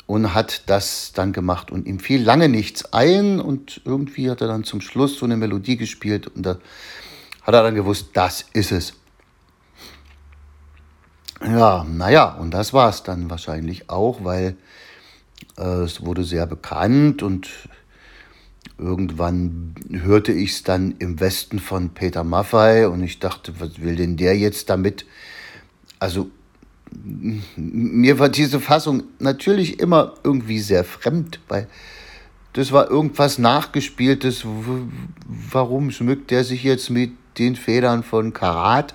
und 0.06 0.34
hat 0.34 0.64
das 0.66 1.14
dann 1.14 1.32
gemacht. 1.32 1.72
Und 1.72 1.88
ihm 1.88 2.00
fiel 2.00 2.22
lange 2.22 2.50
nichts 2.50 2.92
ein 2.92 3.40
und 3.40 3.80
irgendwie 3.86 4.30
hat 4.30 4.42
er 4.42 4.50
dann 4.50 4.66
zum 4.66 4.82
Schluss 4.82 5.18
so 5.18 5.24
eine 5.24 5.38
Melodie 5.38 5.78
gespielt 5.78 6.28
und 6.28 6.46
da 6.46 6.58
hat 7.44 7.54
er 7.54 7.64
dann 7.64 7.76
gewusst, 7.76 8.10
das 8.16 8.44
ist 8.52 8.74
es. 8.74 8.94
Ja, 11.42 11.86
naja, 11.86 12.34
und 12.34 12.52
das 12.52 12.74
war 12.74 12.90
es 12.90 13.02
dann 13.02 13.30
wahrscheinlich 13.30 13.90
auch, 13.90 14.26
weil 14.26 14.58
äh, 15.58 15.84
es 15.84 16.06
wurde 16.06 16.26
sehr 16.26 16.48
bekannt 16.48 17.24
und 17.24 17.50
irgendwann 18.78 19.76
hörte 19.92 20.32
ich 20.32 20.52
es 20.52 20.64
dann 20.64 20.96
im 21.00 21.20
Westen 21.20 21.60
von 21.60 21.90
Peter 21.90 22.24
Maffei 22.24 22.88
und 22.88 23.04
ich 23.04 23.20
dachte, 23.20 23.54
was 23.60 23.82
will 23.82 23.96
denn 23.96 24.18
der 24.18 24.38
jetzt 24.38 24.70
damit? 24.70 25.06
Also 26.00 26.30
mir 27.56 28.20
war 28.20 28.30
diese 28.30 28.60
Fassung 28.60 29.04
natürlich 29.20 29.80
immer 29.80 30.14
irgendwie 30.24 30.60
sehr 30.60 30.84
fremd, 30.84 31.40
weil 31.48 31.68
das 32.54 32.72
war 32.72 32.90
irgendwas 32.90 33.40
Nachgespieltes. 33.40 34.46
Warum 35.26 35.90
schmückt 35.92 36.30
der 36.30 36.44
sich 36.44 36.64
jetzt 36.64 36.90
mit 36.90 37.14
den 37.40 37.56
Federn 37.56 38.04
von 38.04 38.32
Karat? 38.32 38.94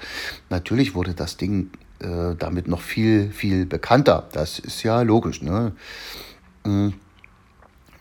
Natürlich 0.49 0.94
wurde 0.94 1.14
das 1.14 1.37
Ding 1.37 1.70
äh, 1.99 2.37
damit 2.38 2.68
noch 2.68 2.80
viel, 2.80 3.32
viel 3.32 3.66
bekannter. 3.66 4.28
Das 4.32 4.61
ist 4.61 4.85
ja 4.85 5.02
logisch. 5.02 5.42
Ne? 5.42 5.73
Mhm. 6.64 6.94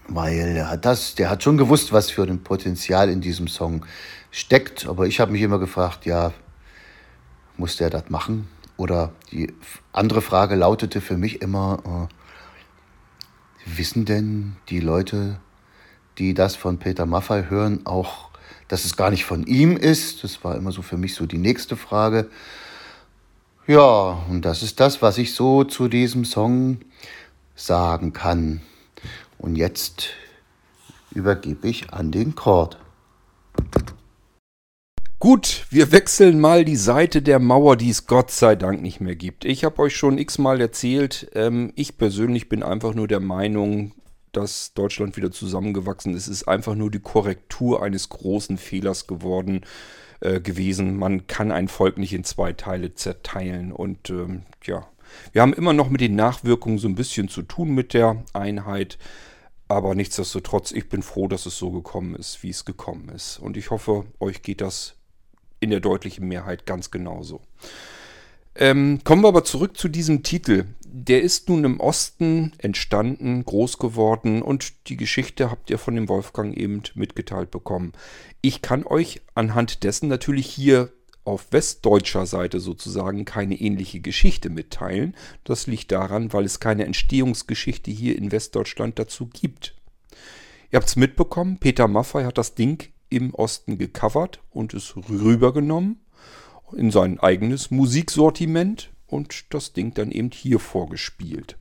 Weil 0.07 0.55
er 0.55 0.69
hat 0.69 0.85
das, 0.85 1.15
der 1.15 1.29
hat 1.29 1.43
schon 1.43 1.57
gewusst, 1.57 1.91
was 1.91 2.09
für 2.09 2.23
ein 2.23 2.43
Potenzial 2.43 3.09
in 3.09 3.21
diesem 3.21 3.47
Song 3.47 3.85
steckt. 4.31 4.87
Aber 4.87 5.07
ich 5.07 5.19
habe 5.19 5.31
mich 5.31 5.41
immer 5.41 5.59
gefragt, 5.59 6.05
ja, 6.05 6.31
muss 7.57 7.77
der 7.77 7.89
das 7.89 8.09
machen? 8.09 8.47
Oder 8.77 9.11
die 9.31 9.53
andere 9.91 10.21
Frage 10.21 10.55
lautete 10.55 11.01
für 11.01 11.17
mich 11.17 11.41
immer, 11.41 12.07
äh, 13.65 13.77
wissen 13.77 14.05
denn 14.05 14.55
die 14.69 14.79
Leute, 14.79 15.39
die 16.17 16.33
das 16.33 16.55
von 16.55 16.77
Peter 16.77 17.05
Maffay 17.05 17.45
hören, 17.49 17.85
auch, 17.85 18.29
dass 18.67 18.85
es 18.85 18.95
gar 18.95 19.09
nicht 19.09 19.25
von 19.25 19.45
ihm 19.45 19.75
ist? 19.75 20.23
Das 20.23 20.43
war 20.43 20.55
immer 20.55 20.71
so 20.71 20.81
für 20.81 20.97
mich 20.97 21.15
so 21.15 21.25
die 21.25 21.37
nächste 21.37 21.75
Frage. 21.75 22.29
Ja, 23.65 24.23
und 24.29 24.43
das 24.43 24.63
ist 24.63 24.79
das, 24.79 25.01
was 25.01 25.17
ich 25.17 25.33
so 25.33 25.63
zu 25.63 25.89
diesem 25.89 26.23
Song 26.23 26.77
sagen 27.55 28.13
kann. 28.13 28.61
Und 29.37 29.55
jetzt 29.55 30.09
übergebe 31.11 31.67
ich 31.67 31.93
an 31.93 32.11
den 32.11 32.35
Chord. 32.35 32.77
Gut, 35.19 35.65
wir 35.71 35.91
wechseln 35.91 36.39
mal 36.39 36.63
die 36.63 36.75
Seite 36.75 37.23
der 37.23 37.39
Mauer, 37.39 37.75
die 37.75 37.89
es 37.89 38.05
Gott 38.05 38.29
sei 38.29 38.55
Dank 38.55 38.83
nicht 38.83 39.01
mehr 39.01 39.15
gibt. 39.15 39.45
Ich 39.45 39.63
habe 39.63 39.79
euch 39.79 39.95
schon 39.95 40.19
x-mal 40.19 40.61
erzählt, 40.61 41.31
ähm, 41.33 41.73
ich 41.75 41.97
persönlich 41.97 42.49
bin 42.49 42.61
einfach 42.61 42.93
nur 42.93 43.07
der 43.07 43.19
Meinung, 43.19 43.93
dass 44.31 44.73
Deutschland 44.75 45.17
wieder 45.17 45.31
zusammengewachsen 45.31 46.13
ist. 46.13 46.27
Es 46.27 46.41
ist 46.41 46.47
einfach 46.47 46.75
nur 46.75 46.91
die 46.91 46.99
Korrektur 46.99 47.81
eines 47.81 48.09
großen 48.09 48.59
Fehlers 48.59 49.07
geworden 49.07 49.61
äh, 50.19 50.39
gewesen. 50.39 50.97
Man 50.97 51.25
kann 51.25 51.51
ein 51.51 51.67
Volk 51.67 51.97
nicht 51.97 52.13
in 52.13 52.23
zwei 52.23 52.53
Teile 52.53 52.93
zerteilen. 52.93 53.71
Und 53.71 54.11
ähm, 54.11 54.43
ja, 54.63 54.87
wir 55.31 55.41
haben 55.41 55.53
immer 55.53 55.73
noch 55.73 55.89
mit 55.89 56.01
den 56.01 56.15
Nachwirkungen 56.15 56.77
so 56.77 56.87
ein 56.87 56.95
bisschen 56.95 57.29
zu 57.29 57.41
tun 57.41 57.69
mit 57.69 57.93
der 57.93 58.23
Einheit. 58.33 58.97
Aber 59.67 59.95
nichtsdestotrotz, 59.95 60.71
ich 60.71 60.87
bin 60.87 61.01
froh, 61.03 61.27
dass 61.27 61.45
es 61.45 61.57
so 61.57 61.71
gekommen 61.71 62.15
ist, 62.15 62.41
wie 62.41 62.49
es 62.49 62.63
gekommen 62.63 63.09
ist. 63.09 63.37
Und 63.37 63.57
ich 63.57 63.69
hoffe, 63.69 64.05
euch 64.19 64.41
geht 64.41 64.61
das 64.61 64.95
in 65.59 65.69
der 65.71 65.79
deutlichen 65.79 66.27
Mehrheit 66.27 66.65
ganz 66.65 66.91
genauso. 66.91 67.41
Ähm, 68.55 69.01
kommen 69.03 69.23
wir 69.23 69.27
aber 69.27 69.43
zurück 69.43 69.77
zu 69.77 69.87
diesem 69.87 70.23
Titel. 70.23 70.65
Der 70.85 71.21
ist 71.21 71.47
nun 71.47 71.63
im 71.63 71.79
Osten 71.79 72.53
entstanden, 72.57 73.45
groß 73.45 73.77
geworden 73.77 74.41
und 74.41 74.87
die 74.87 74.97
Geschichte 74.97 75.51
habt 75.51 75.69
ihr 75.69 75.77
von 75.77 75.95
dem 75.95 76.09
Wolfgang 76.09 76.57
eben 76.57 76.81
mitgeteilt 76.95 77.51
bekommen. 77.51 77.91
Ich 78.41 78.61
kann 78.61 78.83
euch 78.85 79.21
anhand 79.35 79.83
dessen 79.83 80.07
natürlich 80.07 80.47
hier 80.47 80.91
auf 81.27 81.51
westdeutscher 81.51 82.25
Seite 82.25 82.59
sozusagen 82.59 83.25
keine 83.25 83.59
ähnliche 83.59 83.99
Geschichte 83.99 84.49
mitteilen. 84.49 85.15
Das 85.43 85.67
liegt 85.67 85.91
daran, 85.91 86.33
weil 86.33 86.45
es 86.45 86.59
keine 86.59 86.85
Entstehungsgeschichte 86.85 87.91
hier 87.91 88.17
in 88.17 88.31
Westdeutschland 88.31 88.97
dazu 88.97 89.27
gibt. 89.27 89.75
Ihr 90.71 90.77
habt 90.77 90.87
es 90.87 90.95
mitbekommen, 90.95 91.59
Peter 91.59 91.87
Maffay 91.87 92.23
hat 92.23 92.37
das 92.37 92.55
Ding 92.55 92.89
im 93.09 93.33
Osten 93.33 93.77
gecovert 93.77 94.41
und 94.49 94.73
es 94.73 94.95
rübergenommen 94.95 95.99
in 96.75 96.91
sein 96.91 97.19
eigenes 97.19 97.71
Musiksortiment 97.71 98.89
und 99.05 99.53
das 99.53 99.73
Ding 99.73 99.93
dann 99.93 100.11
eben 100.11 100.31
hier 100.31 100.59
vorgespielt. 100.59 101.57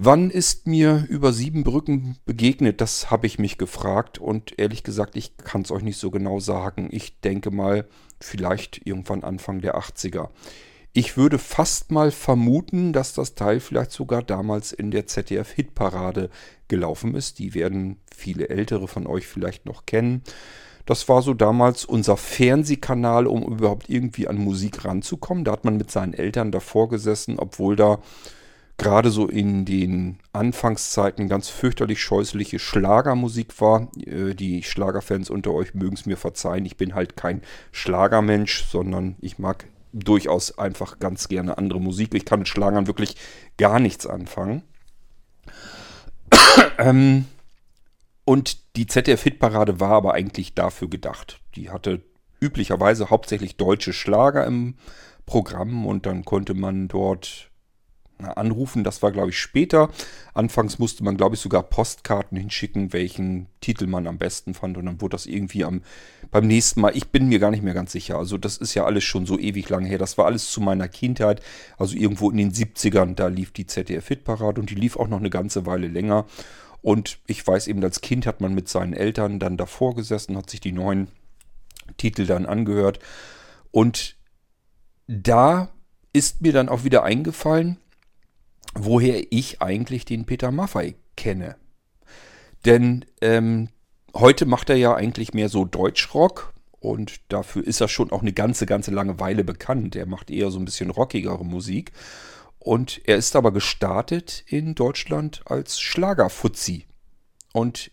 Wann 0.00 0.30
ist 0.30 0.68
mir 0.68 1.06
über 1.08 1.32
sieben 1.32 1.64
Brücken 1.64 2.18
begegnet? 2.24 2.80
Das 2.80 3.10
habe 3.10 3.26
ich 3.26 3.40
mich 3.40 3.58
gefragt 3.58 4.18
und 4.18 4.56
ehrlich 4.56 4.84
gesagt, 4.84 5.16
ich 5.16 5.36
kann 5.38 5.62
es 5.62 5.72
euch 5.72 5.82
nicht 5.82 5.98
so 5.98 6.12
genau 6.12 6.38
sagen. 6.38 6.88
Ich 6.92 7.20
denke 7.20 7.50
mal, 7.50 7.84
vielleicht 8.20 8.86
irgendwann 8.86 9.24
Anfang 9.24 9.60
der 9.60 9.76
80er. 9.76 10.28
Ich 10.92 11.16
würde 11.16 11.40
fast 11.40 11.90
mal 11.90 12.12
vermuten, 12.12 12.92
dass 12.92 13.12
das 13.12 13.34
Teil 13.34 13.58
vielleicht 13.58 13.90
sogar 13.90 14.22
damals 14.22 14.70
in 14.70 14.92
der 14.92 15.08
ZDF-Hitparade 15.08 16.30
gelaufen 16.68 17.16
ist. 17.16 17.40
Die 17.40 17.54
werden 17.54 17.96
viele 18.14 18.50
ältere 18.50 18.86
von 18.86 19.04
euch 19.04 19.26
vielleicht 19.26 19.66
noch 19.66 19.84
kennen. 19.84 20.22
Das 20.86 21.08
war 21.08 21.22
so 21.22 21.34
damals 21.34 21.84
unser 21.84 22.16
Fernsehkanal, 22.16 23.26
um 23.26 23.42
überhaupt 23.42 23.90
irgendwie 23.90 24.28
an 24.28 24.38
Musik 24.38 24.84
ranzukommen. 24.84 25.42
Da 25.42 25.50
hat 25.50 25.64
man 25.64 25.76
mit 25.76 25.90
seinen 25.90 26.14
Eltern 26.14 26.52
davor 26.52 26.88
gesessen, 26.88 27.40
obwohl 27.40 27.74
da 27.74 27.98
gerade 28.78 29.10
so 29.10 29.26
in 29.26 29.64
den 29.64 30.18
Anfangszeiten 30.32 31.28
ganz 31.28 31.48
fürchterlich 31.48 32.00
scheußliche 32.00 32.58
Schlagermusik 32.58 33.60
war. 33.60 33.88
Äh, 33.98 34.34
die 34.34 34.62
Schlagerfans 34.62 35.28
unter 35.28 35.52
euch 35.52 35.74
mögen 35.74 35.96
es 35.96 36.06
mir 36.06 36.16
verzeihen. 36.16 36.64
Ich 36.64 36.76
bin 36.76 36.94
halt 36.94 37.16
kein 37.16 37.42
Schlagermensch, 37.72 38.64
sondern 38.64 39.16
ich 39.20 39.38
mag 39.38 39.66
durchaus 39.92 40.58
einfach 40.58 41.00
ganz 41.00 41.28
gerne 41.28 41.58
andere 41.58 41.80
Musik. 41.80 42.14
Ich 42.14 42.24
kann 42.24 42.40
mit 42.40 42.48
Schlagern 42.48 42.86
wirklich 42.86 43.16
gar 43.56 43.80
nichts 43.80 44.06
anfangen. 44.06 44.62
ähm, 46.78 47.26
und 48.24 48.76
die 48.76 48.86
ZDF-Hitparade 48.86 49.80
war 49.80 49.92
aber 49.92 50.14
eigentlich 50.14 50.54
dafür 50.54 50.88
gedacht. 50.88 51.40
Die 51.56 51.70
hatte 51.70 52.02
üblicherweise 52.40 53.10
hauptsächlich 53.10 53.56
deutsche 53.56 53.92
Schlager 53.92 54.46
im 54.46 54.74
Programm 55.26 55.84
und 55.84 56.06
dann 56.06 56.24
konnte 56.24 56.54
man 56.54 56.86
dort 56.86 57.47
anrufen. 58.18 58.84
Das 58.84 59.02
war, 59.02 59.12
glaube 59.12 59.30
ich, 59.30 59.38
später. 59.38 59.90
Anfangs 60.34 60.78
musste 60.78 61.04
man, 61.04 61.16
glaube 61.16 61.34
ich, 61.34 61.40
sogar 61.40 61.62
Postkarten 61.62 62.36
hinschicken, 62.36 62.92
welchen 62.92 63.46
Titel 63.60 63.86
man 63.86 64.06
am 64.06 64.18
besten 64.18 64.54
fand. 64.54 64.76
Und 64.76 64.86
dann 64.86 65.00
wurde 65.00 65.12
das 65.12 65.26
irgendwie 65.26 65.64
am, 65.64 65.82
beim 66.30 66.46
nächsten 66.46 66.80
Mal. 66.80 66.96
Ich 66.96 67.08
bin 67.08 67.28
mir 67.28 67.38
gar 67.38 67.50
nicht 67.50 67.62
mehr 67.62 67.74
ganz 67.74 67.92
sicher. 67.92 68.18
Also, 68.18 68.38
das 68.38 68.56
ist 68.56 68.74
ja 68.74 68.84
alles 68.84 69.04
schon 69.04 69.26
so 69.26 69.38
ewig 69.38 69.68
lang 69.68 69.84
her. 69.84 69.98
Das 69.98 70.18
war 70.18 70.26
alles 70.26 70.50
zu 70.50 70.60
meiner 70.60 70.88
Kindheit. 70.88 71.40
Also, 71.76 71.96
irgendwo 71.96 72.30
in 72.30 72.36
den 72.36 72.52
70ern, 72.52 73.14
da 73.14 73.28
lief 73.28 73.52
die 73.52 73.66
ZDF-Hitparade 73.66 74.60
und 74.60 74.70
die 74.70 74.74
lief 74.74 74.96
auch 74.96 75.08
noch 75.08 75.20
eine 75.20 75.30
ganze 75.30 75.66
Weile 75.66 75.88
länger. 75.88 76.26
Und 76.82 77.18
ich 77.26 77.44
weiß 77.46 77.66
eben, 77.66 77.82
als 77.82 78.00
Kind 78.00 78.26
hat 78.26 78.40
man 78.40 78.54
mit 78.54 78.68
seinen 78.68 78.92
Eltern 78.92 79.38
dann 79.38 79.56
davor 79.56 79.94
gesessen, 79.94 80.36
hat 80.36 80.48
sich 80.48 80.60
die 80.60 80.72
neuen 80.72 81.08
Titel 81.96 82.26
dann 82.26 82.46
angehört. 82.46 83.00
Und 83.70 84.16
da 85.06 85.70
ist 86.12 86.40
mir 86.42 86.52
dann 86.52 86.68
auch 86.68 86.84
wieder 86.84 87.02
eingefallen, 87.02 87.78
woher 88.74 89.32
ich 89.32 89.62
eigentlich 89.62 90.04
den 90.04 90.26
Peter 90.26 90.50
Maffei 90.50 90.94
kenne. 91.16 91.56
Denn 92.64 93.04
ähm, 93.20 93.68
heute 94.14 94.46
macht 94.46 94.70
er 94.70 94.76
ja 94.76 94.94
eigentlich 94.94 95.34
mehr 95.34 95.48
so 95.48 95.64
Deutschrock 95.64 96.52
und 96.80 97.20
dafür 97.28 97.66
ist 97.66 97.80
er 97.80 97.88
schon 97.88 98.10
auch 98.10 98.22
eine 98.22 98.32
ganze, 98.32 98.66
ganze 98.66 98.90
lange 98.90 99.18
Weile 99.18 99.44
bekannt. 99.44 99.96
Er 99.96 100.06
macht 100.06 100.30
eher 100.30 100.50
so 100.50 100.58
ein 100.58 100.64
bisschen 100.64 100.90
rockigere 100.90 101.44
Musik. 101.44 101.92
Und 102.58 103.00
er 103.04 103.16
ist 103.16 103.34
aber 103.36 103.52
gestartet 103.52 104.44
in 104.46 104.74
Deutschland 104.74 105.42
als 105.46 105.80
Schlagerfuzzi. 105.80 106.86
Und 107.52 107.90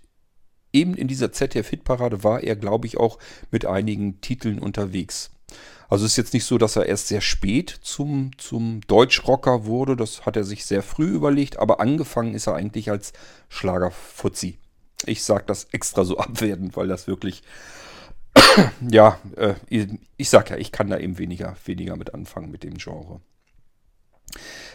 eben 0.74 0.96
in 0.96 1.08
dieser 1.08 1.32
ZDF-Hitparade 1.32 2.24
war 2.24 2.42
er, 2.42 2.56
glaube 2.56 2.88
ich, 2.88 2.98
auch 2.98 3.18
mit 3.52 3.66
einigen 3.66 4.22
Titeln 4.22 4.60
unterwegs. 4.60 5.32
Also 5.88 6.06
es 6.06 6.12
ist 6.12 6.18
jetzt 6.18 6.34
nicht 6.34 6.46
so, 6.46 6.58
dass 6.58 6.76
er 6.76 6.88
erst 6.88 7.08
sehr 7.08 7.22
spät 7.22 7.70
zum, 7.82 8.32
zum 8.38 8.82
Deutschrocker 8.88 9.66
wurde. 9.66 9.96
Das 9.96 10.26
hat 10.26 10.36
er 10.36 10.44
sich 10.44 10.66
sehr 10.66 10.82
früh 10.82 11.10
überlegt. 11.10 11.60
Aber 11.60 11.80
angefangen 11.80 12.34
ist 12.34 12.48
er 12.48 12.56
eigentlich 12.56 12.90
als 12.90 13.14
Schlagerfuzzi. 13.50 14.58
Ich 15.06 15.24
sage 15.24 15.44
das 15.46 15.66
extra 15.66 16.04
so 16.04 16.18
abwertend, 16.20 16.76
weil 16.76 16.88
das 16.88 17.08
wirklich... 17.08 17.44
ja, 18.82 19.20
äh, 19.38 19.56
ich 20.18 20.30
sag 20.30 20.50
ja, 20.50 20.58
ich 20.58 20.74
kann 20.74 20.90
da 20.90 20.98
eben 20.98 21.18
weniger, 21.18 21.56
weniger 21.64 21.96
mit 21.96 22.14
anfangen 22.14 22.52
mit 22.52 22.64
dem 22.64 22.78
Genre. 22.78 23.22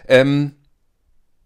Ähm, 0.08 0.56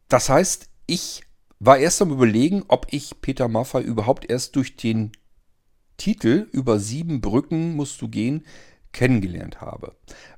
das 0.09 0.29
heißt, 0.29 0.69
ich 0.87 1.23
war 1.59 1.79
erst 1.79 2.03
am 2.03 2.13
überlegen, 2.13 2.65
ob 2.69 2.87
ich 2.91 3.21
Peter 3.21 3.49
Maffay 3.49 3.83
überhaupt 3.83 4.31
erst 4.31 4.55
durch 4.55 4.77
den 4.77 5.11
Titel 5.97 6.49
über 6.53 6.79
sieben 6.79 7.21
Brücken 7.21 7.75
musst 7.75 8.01
du 8.03 8.09
gehen 8.09 8.45
kennengelernt 8.95 9.61
habe. 9.61 9.93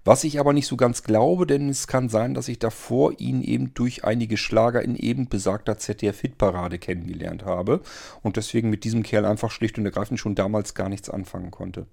Was 0.04 0.24
ich 0.24 0.40
aber 0.40 0.52
nicht 0.52 0.66
so 0.66 0.76
ganz 0.76 1.04
glaube, 1.04 1.46
denn 1.46 1.68
es 1.68 1.86
kann 1.86 2.08
sein, 2.08 2.34
dass 2.34 2.48
ich 2.48 2.58
davor 2.58 3.12
ihn 3.20 3.42
eben 3.42 3.72
durch 3.74 4.04
einige 4.04 4.36
Schlager 4.36 4.82
in 4.82 4.96
eben 4.96 5.28
besagter 5.28 5.78
ZDF-Hitparade 5.78 6.78
kennengelernt 6.78 7.44
habe 7.44 7.82
und 8.22 8.36
deswegen 8.36 8.70
mit 8.70 8.82
diesem 8.82 9.04
Kerl 9.04 9.24
einfach 9.24 9.52
schlicht 9.52 9.78
und 9.78 9.84
ergreifend 9.84 10.18
schon 10.18 10.34
damals 10.34 10.74
gar 10.74 10.88
nichts 10.88 11.08
anfangen 11.08 11.52
konnte. 11.52 11.86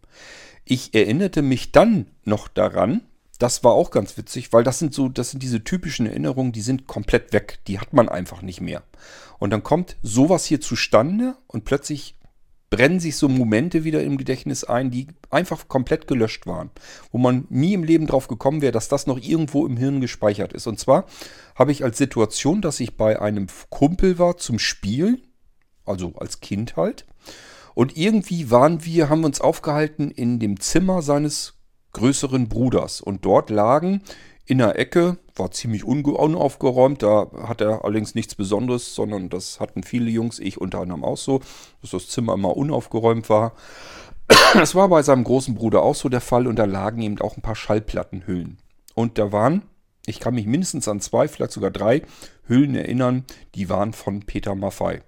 Ich 0.66 0.96
erinnerte 0.96 1.44
mich 1.44 1.72
dann 1.72 2.08
noch 2.24 2.48
daran, 2.48 3.02
das 3.40 3.64
war 3.64 3.74
auch 3.74 3.92
ganz 3.92 4.18
witzig, 4.18 4.54
weil 4.54 4.64
das 4.64 4.80
sind 4.80 4.94
so, 4.94 5.10
das 5.10 5.32
sind 5.32 5.44
diese 5.44 5.64
typischen 5.64 6.06
Erinnerungen, 6.06 6.54
die 6.54 6.62
sind 6.62 6.88
komplett 6.88 7.34
weg. 7.34 7.60
Die 7.68 7.80
hat 7.80 7.92
man 7.92 8.08
einfach 8.08 8.42
nicht 8.42 8.62
mehr. 8.62 8.84
Und 9.38 9.50
dann 9.50 9.64
kommt 9.64 9.98
sowas 10.02 10.46
hier 10.46 10.62
zustande 10.62 11.36
und 11.48 11.66
plötzlich 11.66 12.16
brennen 12.74 13.00
sich 13.00 13.18
so 13.18 13.30
Momente 13.30 13.84
wieder 13.84 14.02
im 14.02 14.18
Gedächtnis 14.18 14.64
ein, 14.64 14.90
die 14.90 15.06
einfach 15.30 15.68
komplett 15.68 16.08
gelöscht 16.08 16.48
waren. 16.48 16.72
Wo 17.12 17.20
man 17.20 17.46
nie 17.50 17.76
im 17.76 17.84
Leben 17.84 18.08
drauf 18.08 18.28
gekommen 18.28 18.64
wäre, 18.64 18.72
dass 18.72 18.88
das 18.88 19.06
noch 19.06 19.20
irgendwo 19.20 19.68
im 19.68 19.78
Hirn 19.78 20.02
gespeichert 20.02 20.54
ist. 20.54 20.66
Und 20.66 20.80
zwar 20.80 21.06
habe 21.54 21.72
ich 21.72 21.84
als 21.84 22.00
Situation, 22.00 22.64
dass 22.64 22.80
ich 22.80 22.98
bei 22.98 23.22
einem 23.22 23.46
Kumpel 23.70 24.18
war 24.18 24.38
zum 24.38 24.58
Spielen, 24.58 25.22
also 25.86 26.14
als 26.16 26.40
Kind 26.40 26.76
halt. 26.76 27.06
Und 27.76 27.96
irgendwie 27.96 28.50
waren 28.50 28.84
wir, 28.84 29.08
haben 29.08 29.24
uns 29.24 29.40
aufgehalten 29.40 30.10
in 30.10 30.40
dem 30.40 30.60
Zimmer 30.60 31.04
seines 31.04 31.54
größeren 31.92 32.50
Bruders. 32.50 33.02
Und 33.02 33.24
dort 33.24 33.52
lagen 33.52 34.02
in 34.46 34.58
der 34.58 34.78
Ecke, 34.78 35.18
war 35.36 35.52
ziemlich 35.52 35.86
unaufgeräumt, 35.86 37.02
da 37.02 37.28
hat 37.48 37.62
er 37.62 37.86
allerdings 37.86 38.14
nichts 38.14 38.36
Besonderes, 38.36 38.94
sondern 38.94 39.30
das 39.30 39.60
hatten 39.60 39.84
viele 39.84 40.10
Jungs, 40.10 40.40
ich 40.40 40.60
unter 40.60 40.80
anderem 40.80 41.04
auch 41.04 41.18
so, 41.18 41.40
dass 41.82 41.92
das 41.92 42.10
Zimmer 42.10 42.34
immer 42.34 42.56
unaufgeräumt 42.58 43.30
war. 43.30 43.54
Das 44.54 44.76
war 44.76 44.88
bei 44.88 45.02
seinem 45.02 45.24
großen 45.24 45.56
Bruder 45.56 45.82
auch 45.82 45.96
so 45.96 46.10
der 46.10 46.22
Fall 46.22 46.46
und 46.48 46.58
da 46.58 46.66
lagen 46.66 47.02
eben 47.02 47.20
auch 47.22 47.36
ein 47.36 47.42
paar 47.42 47.56
Schallplattenhüllen. 47.56 48.60
Und 48.94 49.18
da 49.18 49.32
waren, 49.32 49.64
ich 50.06 50.20
kann 50.20 50.36
mich 50.36 50.46
mindestens 50.46 50.88
an 50.88 51.02
zwei, 51.02 51.28
vielleicht 51.28 51.54
sogar 51.54 51.72
drei 51.72 52.04
Hüllen 52.48 52.76
erinnern, 52.76 53.26
die 53.56 53.70
waren 53.70 53.94
von 53.94 54.22
Peter 54.22 54.54
Maffei. 54.54 55.02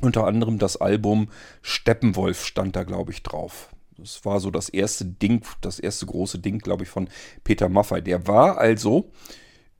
Unter 0.00 0.26
anderem 0.26 0.58
das 0.58 0.76
Album 0.76 1.28
Steppenwolf 1.62 2.44
stand 2.44 2.74
da, 2.74 2.82
glaube 2.82 3.12
ich, 3.12 3.22
drauf. 3.22 3.71
Das 3.96 4.24
war 4.24 4.40
so 4.40 4.50
das 4.50 4.68
erste 4.68 5.04
Ding, 5.04 5.44
das 5.60 5.78
erste 5.78 6.06
große 6.06 6.38
Ding, 6.38 6.58
glaube 6.58 6.84
ich, 6.84 6.88
von 6.88 7.08
Peter 7.44 7.68
Maffei. 7.68 8.00
Der 8.00 8.26
war 8.26 8.58
also 8.58 9.10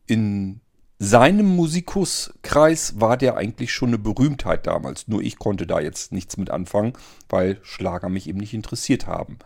in 0.06 0.60
seinem 0.98 1.56
Musikuskreis 1.56 3.00
war 3.00 3.16
der 3.16 3.36
eigentlich 3.36 3.72
schon 3.72 3.88
eine 3.88 3.98
Berühmtheit 3.98 4.66
damals. 4.66 5.08
Nur 5.08 5.20
ich 5.22 5.36
konnte 5.36 5.66
da 5.66 5.80
jetzt 5.80 6.12
nichts 6.12 6.36
mit 6.36 6.50
anfangen, 6.50 6.92
weil 7.28 7.58
Schlager 7.62 8.08
mich 8.08 8.28
eben 8.28 8.38
nicht 8.38 8.54
interessiert 8.54 9.08
haben. 9.08 9.38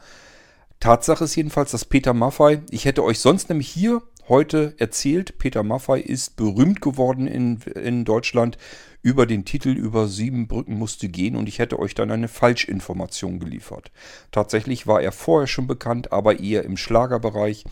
Tatsache 0.80 1.24
ist 1.24 1.34
jedenfalls, 1.34 1.70
dass 1.70 1.86
Peter 1.86 2.12
Maffei, 2.12 2.62
ich 2.70 2.84
hätte 2.84 3.02
euch 3.02 3.20
sonst 3.20 3.48
nämlich 3.48 3.68
hier 3.68 4.02
heute 4.28 4.74
erzählt, 4.78 5.38
Peter 5.38 5.62
Maffei 5.62 6.00
ist 6.00 6.36
berühmt 6.36 6.80
geworden 6.80 7.26
in, 7.26 7.60
in 7.62 8.04
Deutschland 8.04 8.58
über 9.02 9.26
den 9.26 9.44
Titel 9.44 9.68
Über 9.68 10.08
sieben 10.08 10.48
Brücken 10.48 10.78
musste 10.78 11.08
gehen 11.08 11.36
und 11.36 11.48
ich 11.48 11.58
hätte 11.58 11.78
euch 11.78 11.94
dann 11.94 12.10
eine 12.10 12.28
Falschinformation 12.28 13.38
geliefert. 13.38 13.92
Tatsächlich 14.32 14.86
war 14.86 15.00
er 15.00 15.12
vorher 15.12 15.46
schon 15.46 15.66
bekannt, 15.66 16.12
aber 16.12 16.40
eher 16.40 16.64
im 16.64 16.76
Schlagerbereich 16.76 17.64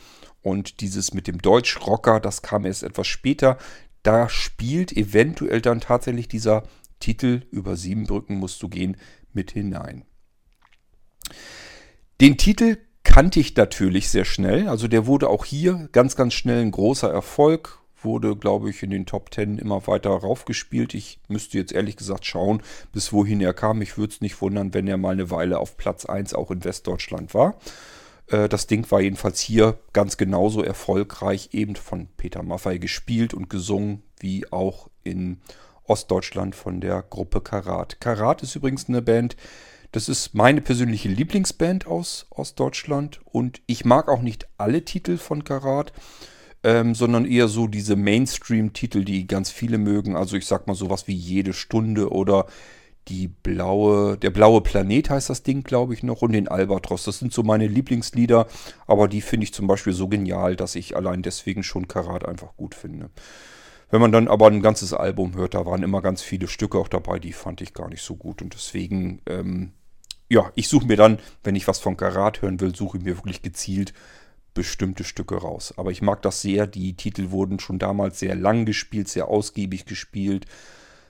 und 0.43 0.81
dieses 0.81 1.13
mit 1.13 1.27
dem 1.27 1.41
Deutschrocker, 1.41 2.21
das 2.21 2.43
kam 2.43 2.65
erst 2.65 2.83
etwas 2.83 3.07
später. 3.07 3.59
Da 4.03 4.29
spielt 4.29 4.93
eventuell 4.97 5.61
dann 5.61 5.81
tatsächlich 5.81 6.29
dieser 6.29 6.63
Titel 7.01 7.43
Über 7.51 7.77
sieben 7.77 8.07
Brücken 8.07 8.37
musst 8.37 8.63
du 8.63 8.69
gehen 8.69 8.97
mit 9.33 9.51
hinein. 9.51 10.05
Den 12.21 12.37
Titel 12.37 12.79
kannte 13.15 13.39
ich 13.39 13.55
natürlich 13.55 14.09
sehr 14.09 14.25
schnell. 14.25 14.67
Also 14.67 14.89
der 14.89 15.07
wurde 15.07 15.29
auch 15.29 15.45
hier 15.45 15.89
ganz, 15.93 16.17
ganz 16.17 16.35
schnell 16.35 16.61
ein 16.63 16.73
großer 16.73 17.09
Erfolg. 17.09 17.79
Wurde, 18.03 18.35
glaube 18.35 18.71
ich, 18.71 18.83
in 18.83 18.91
den 18.91 19.07
Top 19.07 19.31
Ten 19.31 19.57
immer 19.57 19.87
weiter 19.87 20.11
raufgespielt. 20.11 20.95
Ich 20.95 21.21
müsste 21.29 21.57
jetzt 21.57 21.71
ehrlich 21.71 21.95
gesagt 21.95 22.27
schauen, 22.27 22.61
bis 22.93 23.13
wohin 23.13 23.41
er 23.41 23.55
kam. 23.55 23.83
Ich 23.83 23.97
würde 23.97 24.13
es 24.13 24.21
nicht 24.21 24.41
wundern, 24.41 24.75
wenn 24.75 24.89
er 24.89 24.97
mal 24.97 25.13
eine 25.13 25.31
Weile 25.31 25.61
auf 25.61 25.77
Platz 25.77 26.05
1 26.05 26.35
auch 26.35 26.51
in 26.51 26.65
Westdeutschland 26.65 27.35
war. 27.35 27.55
Äh, 28.27 28.49
das 28.49 28.67
Ding 28.67 28.91
war 28.91 29.01
jedenfalls 29.01 29.39
hier 29.39 29.79
ganz 29.93 30.17
genauso 30.17 30.65
erfolgreich, 30.65 31.51
eben 31.53 31.77
von 31.77 32.09
Peter 32.17 32.43
Maffei 32.43 32.79
gespielt 32.79 33.33
und 33.33 33.49
gesungen, 33.49 34.03
wie 34.19 34.51
auch 34.51 34.91
in 35.05 35.41
Ostdeutschland 35.85 36.57
von 36.57 36.81
der 36.81 37.03
Gruppe 37.03 37.43
Karat. 37.43 38.01
Karat 38.01 38.43
ist 38.43 38.57
übrigens 38.57 38.89
eine 38.89 39.03
Band, 39.03 39.37
das 39.95 40.09
ist 40.09 40.35
meine 40.35 40.61
persönliche 40.61 41.09
Lieblingsband 41.09 41.87
aus 41.87 42.27
Ostdeutschland 42.31 43.21
und 43.27 43.63
ich 43.67 43.85
mag 43.85 44.09
auch 44.09 44.23
nicht 44.23 44.49
alle 44.59 44.85
Titel 44.85 45.19
von 45.19 45.45
Karat, 45.45 45.93
ähm, 46.65 46.97
sondern 46.97 47.25
eher 47.25 47.47
so 47.47 47.69
diese 47.69 47.95
Mainstream-Titel, 47.95 49.05
die 49.05 49.29
ganz 49.29 49.53
viele 49.53 49.79
mögen. 49.79 50.17
Also 50.17 50.37
ich 50.37 50.47
sag 50.47 50.67
mal 50.67 50.75
sowas 50.75 51.07
wie 51.07 51.15
Jede 51.15 51.53
Stunde 51.53 52.11
oder 52.11 52.47
die 53.07 53.29
blaue, 53.29 54.19
der 54.19 54.31
blaue 54.31 54.63
Planet 54.63 55.11
heißt 55.11 55.31
das 55.31 55.45
Ding, 55.45 55.63
glaube 55.63 55.95
ich, 55.95 56.03
noch, 56.03 56.23
und 56.23 56.33
den 56.33 56.49
Albatros. 56.49 57.05
Das 57.05 57.21
sind 57.21 57.33
so 57.33 57.45
meine 57.45 57.69
Lieblingslieder, 57.69 58.49
aber 58.89 59.07
die 59.07 59.21
finde 59.21 59.45
ich 59.45 59.55
zum 59.55 59.69
Beispiel 59.69 59.93
so 59.93 60.09
genial, 60.09 60.57
dass 60.57 60.75
ich 60.75 60.97
allein 60.97 61.23
deswegen 61.23 61.63
schon 61.63 61.87
Karat 61.87 62.27
einfach 62.27 62.57
gut 62.57 62.75
finde. 62.75 63.11
Wenn 63.91 64.01
man 64.01 64.11
dann 64.11 64.27
aber 64.27 64.49
ein 64.49 64.61
ganzes 64.61 64.93
Album 64.93 65.37
hört, 65.37 65.55
da 65.55 65.65
waren 65.67 65.85
immer 65.85 66.03
ganz 66.03 66.21
viele 66.21 66.49
Stücke 66.49 66.79
auch 66.79 66.89
dabei, 66.89 67.21
die 67.21 67.33
fand 67.33 67.61
ich 67.61 67.75
gar 67.75 67.89
nicht 67.89 68.03
so 68.03 68.17
gut. 68.17 68.43
Und 68.43 68.55
deswegen, 68.55 69.21
ähm, 69.27 69.71
ja, 70.29 70.51
ich 70.55 70.69
suche 70.69 70.87
mir 70.87 70.97
dann, 70.97 71.19
wenn 71.43 71.57
ich 71.57 71.69
was 71.69 71.79
von 71.79 71.97
Karat 71.97 72.43
hören 72.43 72.61
will, 72.61 72.75
suche 72.75 72.99
ich 72.99 73.05
mir 73.05 73.17
wirklich 73.17 73.43
gezielt 73.43 73.93
bestimmte 74.55 75.05
Stücke 75.05 75.37
raus. 75.37 75.75
Aber 75.77 75.91
ich 75.91 76.01
mag 76.01 76.23
das 76.23 76.41
sehr. 76.41 76.67
Die 76.67 76.95
Titel 76.95 77.31
wurden 77.31 77.59
schon 77.59 77.79
damals 77.79 78.21
sehr 78.21 78.37
lang 78.37 78.65
gespielt, 78.65 79.09
sehr 79.09 79.29
ausgiebig 79.29 79.85
gespielt 79.85 80.47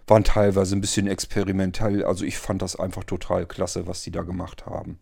waren 0.06 0.24
teilweise 0.24 0.76
ein 0.76 0.80
bisschen 0.80 1.06
experimentell. 1.06 2.04
Also 2.04 2.24
ich 2.24 2.38
fand 2.38 2.62
das 2.62 2.76
einfach 2.76 3.04
total 3.04 3.46
klasse, 3.46 3.86
was 3.86 4.02
die 4.02 4.10
da 4.10 4.22
gemacht 4.22 4.66
haben. 4.66 4.98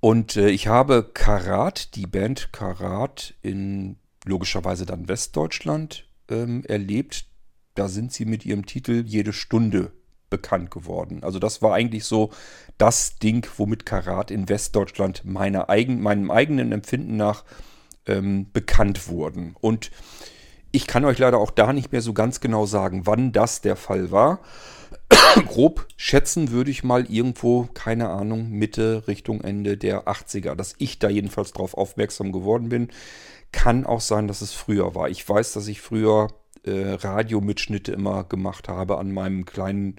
Und 0.00 0.36
äh, 0.36 0.50
ich 0.50 0.66
habe 0.66 1.10
Karat, 1.14 1.94
die 1.94 2.06
Band 2.06 2.52
Karat 2.52 3.34
in 3.42 3.96
logischerweise 4.24 4.86
dann 4.86 5.08
Westdeutschland 5.08 6.08
ähm, 6.28 6.64
erlebt. 6.64 7.26
Da 7.74 7.88
sind 7.88 8.12
sie 8.12 8.24
mit 8.24 8.44
ihrem 8.44 8.66
Titel 8.66 9.04
Jede 9.06 9.32
Stunde 9.32 9.92
bekannt 10.36 10.70
geworden. 10.70 11.20
Also 11.22 11.38
das 11.38 11.62
war 11.62 11.72
eigentlich 11.72 12.04
so 12.04 12.30
das 12.76 13.18
Ding, 13.18 13.46
womit 13.56 13.86
Karat 13.86 14.30
in 14.30 14.50
Westdeutschland 14.50 15.24
meiner 15.24 15.70
eigen, 15.70 16.02
meinem 16.02 16.30
eigenen 16.30 16.72
Empfinden 16.72 17.16
nach 17.16 17.44
ähm, 18.04 18.46
bekannt 18.52 19.08
wurden. 19.08 19.56
Und 19.62 19.90
ich 20.72 20.86
kann 20.86 21.06
euch 21.06 21.18
leider 21.18 21.38
auch 21.38 21.50
da 21.50 21.72
nicht 21.72 21.90
mehr 21.90 22.02
so 22.02 22.12
ganz 22.12 22.40
genau 22.40 22.66
sagen, 22.66 23.06
wann 23.06 23.32
das 23.32 23.62
der 23.62 23.76
Fall 23.76 24.10
war. 24.10 24.40
Grob 25.46 25.86
schätzen 25.96 26.50
würde 26.50 26.70
ich 26.70 26.84
mal 26.84 27.10
irgendwo, 27.10 27.66
keine 27.72 28.10
Ahnung, 28.10 28.50
Mitte 28.50 29.04
Richtung 29.08 29.40
Ende 29.40 29.78
der 29.78 30.06
80er, 30.06 30.54
dass 30.54 30.74
ich 30.76 30.98
da 30.98 31.08
jedenfalls 31.08 31.52
drauf 31.52 31.72
aufmerksam 31.72 32.30
geworden 32.30 32.68
bin. 32.68 32.88
Kann 33.52 33.86
auch 33.86 34.02
sein, 34.02 34.28
dass 34.28 34.42
es 34.42 34.52
früher 34.52 34.94
war. 34.94 35.08
Ich 35.08 35.26
weiß, 35.26 35.54
dass 35.54 35.66
ich 35.66 35.80
früher 35.80 36.28
äh, 36.64 36.92
Radiomitschnitte 36.92 37.92
immer 37.92 38.24
gemacht 38.24 38.68
habe 38.68 38.98
an 38.98 39.12
meinem 39.12 39.46
kleinen 39.46 39.96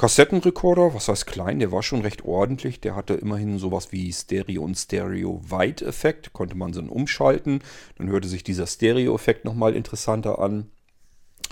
Kassettenrekorder, 0.00 0.94
was 0.94 1.08
heißt 1.08 1.26
klein, 1.26 1.58
der 1.58 1.72
war 1.72 1.82
schon 1.82 2.00
recht 2.00 2.24
ordentlich. 2.24 2.80
Der 2.80 2.96
hatte 2.96 3.12
immerhin 3.12 3.58
sowas 3.58 3.92
wie 3.92 4.10
Stereo 4.10 4.62
und 4.62 4.74
Stereo-Weit-Effekt. 4.74 6.32
Konnte 6.32 6.56
man 6.56 6.72
so 6.72 6.80
umschalten. 6.80 7.60
Dann 7.98 8.08
hörte 8.08 8.26
sich 8.26 8.42
dieser 8.42 8.66
Stereo-Effekt 8.66 9.44
nochmal 9.44 9.76
interessanter 9.76 10.38
an. 10.38 10.70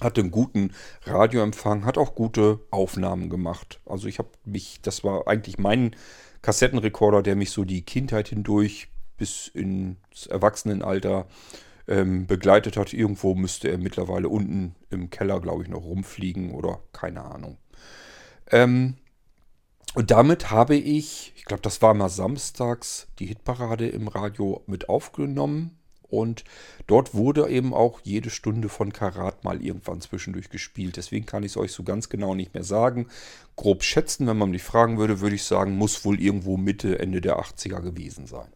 Hatte 0.00 0.22
einen 0.22 0.30
guten 0.30 0.72
Radioempfang, 1.02 1.84
hat 1.84 1.98
auch 1.98 2.14
gute 2.14 2.60
Aufnahmen 2.70 3.28
gemacht. 3.28 3.82
Also 3.84 4.08
ich 4.08 4.18
habe 4.18 4.30
mich, 4.46 4.80
das 4.80 5.04
war 5.04 5.28
eigentlich 5.28 5.58
mein 5.58 5.94
Kassettenrekorder, 6.40 7.22
der 7.22 7.36
mich 7.36 7.50
so 7.50 7.64
die 7.64 7.82
Kindheit 7.82 8.28
hindurch 8.28 8.88
bis 9.18 9.48
ins 9.48 10.26
Erwachsenenalter 10.26 11.26
ähm, 11.86 12.26
begleitet 12.26 12.78
hat. 12.78 12.94
Irgendwo 12.94 13.34
müsste 13.34 13.68
er 13.68 13.76
mittlerweile 13.76 14.30
unten 14.30 14.74
im 14.88 15.10
Keller, 15.10 15.38
glaube 15.38 15.64
ich, 15.64 15.68
noch 15.68 15.84
rumfliegen 15.84 16.52
oder 16.52 16.80
keine 16.92 17.26
Ahnung. 17.26 17.58
Ähm, 18.50 18.94
und 19.94 20.10
damit 20.10 20.50
habe 20.50 20.76
ich, 20.76 21.32
ich 21.36 21.44
glaube, 21.44 21.62
das 21.62 21.82
war 21.82 21.94
mal 21.94 22.08
samstags, 22.08 23.08
die 23.18 23.26
Hitparade 23.26 23.88
im 23.88 24.08
Radio 24.08 24.62
mit 24.66 24.88
aufgenommen. 24.88 25.78
Und 26.10 26.44
dort 26.86 27.14
wurde 27.14 27.48
eben 27.48 27.74
auch 27.74 28.00
jede 28.02 28.30
Stunde 28.30 28.70
von 28.70 28.92
Karat 28.92 29.44
mal 29.44 29.62
irgendwann 29.62 30.00
zwischendurch 30.00 30.48
gespielt. 30.48 30.96
Deswegen 30.96 31.26
kann 31.26 31.42
ich 31.42 31.52
es 31.52 31.56
euch 31.58 31.72
so 31.72 31.82
ganz 31.82 32.08
genau 32.08 32.34
nicht 32.34 32.54
mehr 32.54 32.64
sagen. 32.64 33.08
Grob 33.56 33.82
schätzen, 33.82 34.26
wenn 34.26 34.38
man 34.38 34.50
mich 34.50 34.62
fragen 34.62 34.98
würde, 34.98 35.20
würde 35.20 35.36
ich 35.36 35.44
sagen, 35.44 35.76
muss 35.76 36.04
wohl 36.04 36.18
irgendwo 36.20 36.56
Mitte, 36.56 36.98
Ende 36.98 37.20
der 37.20 37.38
80er 37.38 37.80
gewesen 37.82 38.26
sein. 38.26 38.48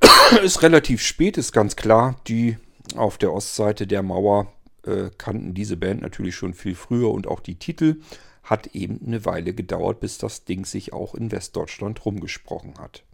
ist 0.42 0.62
relativ 0.62 1.00
spät, 1.00 1.38
ist 1.38 1.52
ganz 1.52 1.76
klar. 1.76 2.20
Die 2.26 2.58
auf 2.96 3.16
der 3.16 3.32
Ostseite 3.32 3.86
der 3.86 4.02
Mauer 4.02 4.52
äh, 4.84 5.10
kannten 5.16 5.54
diese 5.54 5.76
Band 5.76 6.02
natürlich 6.02 6.36
schon 6.36 6.52
viel 6.52 6.74
früher 6.74 7.10
und 7.10 7.26
auch 7.26 7.40
die 7.40 7.58
Titel 7.58 8.02
hat 8.46 8.68
eben 8.68 9.00
eine 9.04 9.24
Weile 9.24 9.52
gedauert, 9.52 10.00
bis 10.00 10.18
das 10.18 10.44
Ding 10.44 10.64
sich 10.64 10.92
auch 10.92 11.14
in 11.14 11.32
Westdeutschland 11.32 12.04
rumgesprochen 12.04 12.78
hat. 12.78 13.04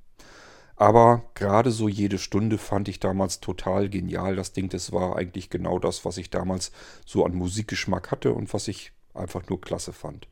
Aber 0.77 1.23
gerade 1.35 1.71
so 1.71 1.88
jede 1.88 2.18
Stunde 2.18 2.59
fand 2.59 2.88
ich 2.88 3.01
damals 3.01 3.40
total 3.40 3.88
genial. 3.88 4.37
Das 4.37 4.53
Ding, 4.53 4.68
das 4.68 4.92
war 4.92 5.16
eigentlich 5.16 5.51
genau 5.51 5.79
das, 5.79 6.05
was 6.05 6.16
ich 6.16 6.31
damals 6.31 6.71
so 7.07 7.25
an 7.25 7.35
Musikgeschmack 7.35 8.11
hatte 8.11 8.33
und 8.33 8.53
was 8.53 8.68
ich 8.68 8.92
einfach 9.14 9.49
nur 9.49 9.61
klasse 9.61 9.92
fand. 9.92 10.29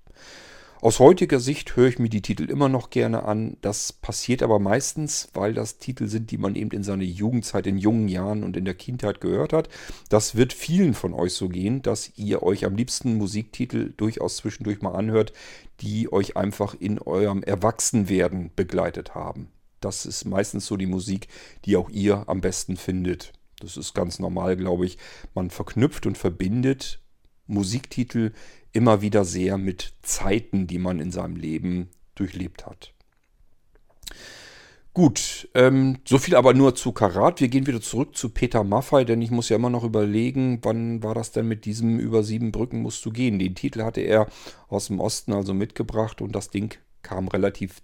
Aus 0.83 0.99
heutiger 0.99 1.40
Sicht 1.40 1.77
höre 1.77 1.88
ich 1.88 1.99
mir 1.99 2.09
die 2.09 2.23
Titel 2.23 2.49
immer 2.49 2.71
noch 2.71 2.88
gerne 2.88 3.25
an. 3.25 3.59
Das 3.61 3.93
passiert 3.93 4.43
aber 4.43 4.59
meistens, 4.59 5.29
weil 5.35 5.53
das 5.53 5.77
Titel 5.77 6.07
sind, 6.07 6.31
die 6.31 6.38
man 6.38 6.55
eben 6.55 6.71
in 6.71 6.83
seiner 6.83 7.05
Jugendzeit, 7.05 7.66
in 7.66 7.77
jungen 7.77 8.09
Jahren 8.09 8.43
und 8.43 8.57
in 8.57 8.64
der 8.64 8.73
Kindheit 8.73 9.21
gehört 9.21 9.53
hat. 9.53 9.69
Das 10.09 10.37
wird 10.37 10.55
vielen 10.55 10.95
von 10.95 11.12
euch 11.12 11.35
so 11.35 11.51
gehen, 11.51 11.83
dass 11.83 12.16
ihr 12.16 12.43
euch 12.43 12.64
am 12.64 12.77
liebsten 12.77 13.19
Musiktitel 13.19 13.93
durchaus 13.95 14.37
zwischendurch 14.37 14.81
mal 14.81 14.95
anhört, 14.95 15.35
die 15.83 16.11
euch 16.11 16.38
einfach 16.38 16.75
in 16.75 16.99
eurem 16.99 17.43
Erwachsenwerden 17.43 18.51
begleitet 18.57 19.14
haben. 19.14 19.49
Das 19.81 20.07
ist 20.07 20.25
meistens 20.25 20.64
so 20.64 20.79
die 20.79 20.87
Musik, 20.87 21.29
die 21.66 21.77
auch 21.77 21.90
ihr 21.90 22.25
am 22.27 22.40
besten 22.40 22.79
findet. 22.79 23.35
Das 23.61 23.77
ist 23.77 23.93
ganz 23.93 24.19
normal, 24.19 24.57
glaube 24.57 24.87
ich. 24.87 24.97
Man 25.35 25.51
verknüpft 25.51 26.07
und 26.07 26.16
verbindet 26.16 27.01
Musiktitel 27.47 28.33
immer 28.73 29.03
wieder 29.03 29.25
sehr 29.25 29.59
mit 29.59 29.95
Zeiten, 30.03 30.67
die 30.67 30.79
man 30.79 31.01
in 31.01 31.11
seinem 31.11 31.37
Leben 31.37 31.89
durchlebt 32.15 32.67
hat. 32.67 32.93
Gut, 34.93 35.49
ähm, 35.55 35.99
so 36.05 36.19
viel 36.19 36.35
aber 36.35 36.53
nur 36.53 36.75
zu 36.75 36.91
Karat. 36.91 37.41
Wir 37.41 37.47
gehen 37.47 37.69
wieder 37.69 37.81
zurück 37.81 38.17
zu 38.17 38.31
Peter 38.31 38.65
Maffei, 38.65 39.05
denn 39.05 39.23
ich 39.23 39.31
muss 39.31 39.49
ja 39.49 39.57
immer 39.57 39.71
noch 39.71 39.85
überlegen, 39.85 40.59
wann 40.63 41.03
war 41.05 41.15
das 41.15 41.31
denn 41.31 41.47
mit 41.47 41.65
diesem 41.65 42.01
Über 42.01 42.25
sieben 42.25 42.51
Brücken 42.51 42.83
musst 42.83 43.05
du 43.07 43.13
gehen. 43.13 43.39
Den 43.39 43.55
Titel 43.55 43.85
hatte 43.85 44.01
er 44.01 44.27
aus 44.69 44.89
dem 44.89 44.99
Osten 44.99 45.33
also 45.33 45.55
mitgebracht 45.55 46.21
und 46.21 46.33
das 46.35 46.51
Ding 46.51 46.75
kam 47.03 47.29
relativ 47.29 47.83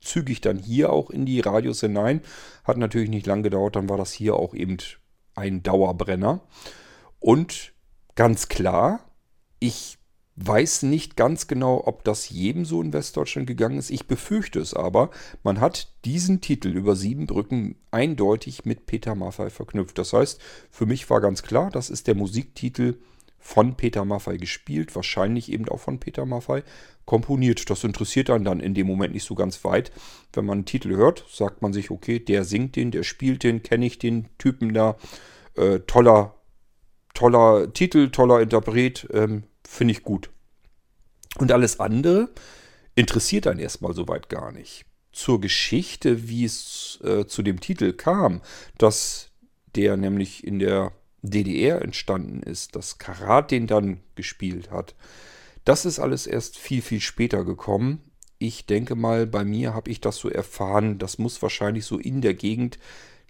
zügig 0.00 0.40
dann 0.40 0.58
hier 0.58 0.90
auch 0.90 1.10
in 1.10 1.26
die 1.26 1.40
Radios 1.40 1.80
hinein. 1.80 2.22
Hat 2.64 2.78
natürlich 2.78 3.10
nicht 3.10 3.26
lang 3.26 3.42
gedauert, 3.42 3.76
dann 3.76 3.90
war 3.90 3.98
das 3.98 4.12
hier 4.12 4.34
auch 4.34 4.54
eben 4.54 4.78
ein 5.34 5.62
Dauerbrenner. 5.62 6.40
Und 7.20 7.74
ganz 8.14 8.48
klar, 8.48 9.00
ich 9.60 9.97
weiß 10.40 10.82
nicht 10.82 11.16
ganz 11.16 11.48
genau, 11.48 11.82
ob 11.84 12.04
das 12.04 12.28
jedem 12.30 12.64
so 12.64 12.80
in 12.80 12.92
Westdeutschland 12.92 13.46
gegangen 13.46 13.78
ist. 13.78 13.90
Ich 13.90 14.06
befürchte 14.06 14.60
es 14.60 14.72
aber. 14.72 15.10
Man 15.42 15.60
hat 15.60 15.92
diesen 16.04 16.40
Titel 16.40 16.68
über 16.68 16.94
sieben 16.94 17.26
Brücken 17.26 17.76
eindeutig 17.90 18.64
mit 18.64 18.86
Peter 18.86 19.14
Maffay 19.14 19.50
verknüpft. 19.50 19.98
Das 19.98 20.12
heißt, 20.12 20.40
für 20.70 20.86
mich 20.86 21.08
war 21.10 21.20
ganz 21.20 21.42
klar, 21.42 21.70
das 21.70 21.90
ist 21.90 22.06
der 22.06 22.14
Musiktitel 22.14 22.98
von 23.38 23.76
Peter 23.76 24.04
Maffay 24.04 24.36
gespielt, 24.36 24.94
wahrscheinlich 24.94 25.50
eben 25.50 25.68
auch 25.68 25.80
von 25.80 25.98
Peter 25.98 26.26
Maffay 26.26 26.62
komponiert. 27.04 27.68
Das 27.70 27.82
interessiert 27.82 28.30
einen 28.30 28.44
dann 28.44 28.60
in 28.60 28.74
dem 28.74 28.86
Moment 28.86 29.14
nicht 29.14 29.24
so 29.24 29.34
ganz 29.34 29.64
weit. 29.64 29.90
Wenn 30.32 30.44
man 30.44 30.58
einen 30.58 30.64
Titel 30.66 30.94
hört, 30.94 31.24
sagt 31.30 31.62
man 31.62 31.72
sich, 31.72 31.90
okay, 31.90 32.20
der 32.20 32.44
singt 32.44 32.76
den, 32.76 32.90
der 32.90 33.02
spielt 33.02 33.42
den, 33.42 33.62
kenne 33.62 33.86
ich 33.86 33.98
den 33.98 34.28
Typen 34.38 34.74
da, 34.74 34.96
äh, 35.56 35.80
toller, 35.80 36.34
toller 37.14 37.72
Titel, 37.72 38.10
toller 38.10 38.40
Interpret, 38.40 39.08
ähm, 39.12 39.44
finde 39.68 39.92
ich 39.92 40.02
gut. 40.02 40.30
Und 41.36 41.52
alles 41.52 41.78
andere 41.78 42.30
interessiert 42.94 43.46
einen 43.46 43.60
erstmal 43.60 43.94
soweit 43.94 44.28
gar 44.28 44.50
nicht. 44.50 44.86
Zur 45.12 45.40
Geschichte, 45.40 46.28
wie 46.28 46.44
es 46.44 46.98
äh, 47.04 47.26
zu 47.26 47.42
dem 47.42 47.60
Titel 47.60 47.92
kam, 47.92 48.40
dass 48.78 49.30
der 49.76 49.96
nämlich 49.96 50.44
in 50.44 50.58
der 50.58 50.92
DDR 51.22 51.82
entstanden 51.82 52.42
ist, 52.42 52.76
dass 52.76 52.98
Karat 52.98 53.50
den 53.50 53.66
dann 53.66 54.00
gespielt 54.14 54.70
hat, 54.70 54.94
das 55.64 55.84
ist 55.84 55.98
alles 55.98 56.26
erst 56.26 56.56
viel, 56.56 56.80
viel 56.80 57.00
später 57.00 57.44
gekommen. 57.44 58.00
Ich 58.38 58.66
denke 58.66 58.94
mal, 58.94 59.26
bei 59.26 59.44
mir 59.44 59.74
habe 59.74 59.90
ich 59.90 60.00
das 60.00 60.16
so 60.16 60.30
erfahren, 60.30 60.98
das 60.98 61.18
muss 61.18 61.42
wahrscheinlich 61.42 61.84
so 61.84 61.98
in 61.98 62.22
der 62.22 62.34
Gegend 62.34 62.78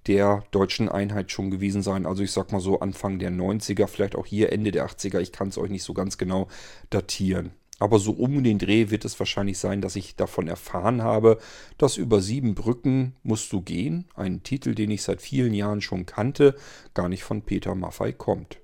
der 0.07 0.45
deutschen 0.51 0.89
Einheit 0.89 1.31
schon 1.31 1.51
gewesen 1.51 1.83
sein. 1.83 2.07
Also 2.07 2.23
ich 2.23 2.33
sag 2.33 2.53
mal 2.53 2.61
so 2.61 2.81
Anfang 2.81 3.19
der 3.19 3.31
90er, 3.31 3.87
vielleicht 3.87 4.17
auch 4.17 4.27
hier 4.27 4.53
Ende 4.53 4.71
der 4.71 4.87
80er. 4.87 5.21
Ich 5.21 5.33
kann 5.33 5.49
es 5.49 5.59
euch 5.59 5.71
nicht 5.71 5.85
so 5.85 5.95
ganz 5.95 6.19
genau 6.19 6.49
datieren. 6.91 7.53
Aber 7.81 7.99
so 7.99 8.13
um 8.13 8.43
den 8.43 8.59
Dreh 8.59 8.91
wird 8.91 9.05
es 9.05 9.19
wahrscheinlich 9.19 9.59
sein, 9.59 9.81
dass 9.81 9.95
ich 9.97 10.17
davon 10.17 10.49
erfahren 10.49 11.03
habe, 11.03 11.39
dass 11.77 11.97
über 11.97 12.21
sieben 12.21 12.55
Brücken 12.55 13.15
musst 13.23 13.53
du 13.53 13.61
gehen, 13.61 14.07
ein 14.15 14.43
Titel, 14.43 14.75
den 14.75 14.91
ich 14.91 15.03
seit 15.03 15.23
vielen 15.23 15.55
Jahren 15.55 15.81
schon 15.81 16.05
kannte, 16.05 16.57
gar 16.95 17.09
nicht 17.09 17.23
von 17.23 17.43
Peter 17.43 17.75
Maffei 17.75 18.13
kommt. 18.13 18.59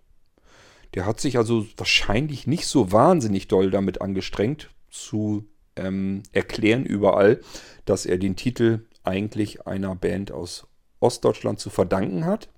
Der 0.95 1.07
hat 1.07 1.21
sich 1.21 1.39
also 1.39 1.67
wahrscheinlich 1.77 2.47
nicht 2.47 2.67
so 2.67 2.91
wahnsinnig 2.93 3.49
doll 3.49 3.71
damit 3.71 4.01
angestrengt, 4.01 4.71
zu 4.91 5.45
ähm, 5.77 6.23
erklären 6.33 6.85
überall, 6.85 7.41
dass 7.85 8.07
er 8.07 8.19
den 8.19 8.37
Titel 8.37 8.87
eigentlich 9.03 9.67
einer 9.67 9.95
Band 9.95 10.33
aus 10.33 10.67
Ostdeutschland 11.05 11.61
zu 11.61 11.71
verdanken 11.71 12.25
hat 12.25 12.49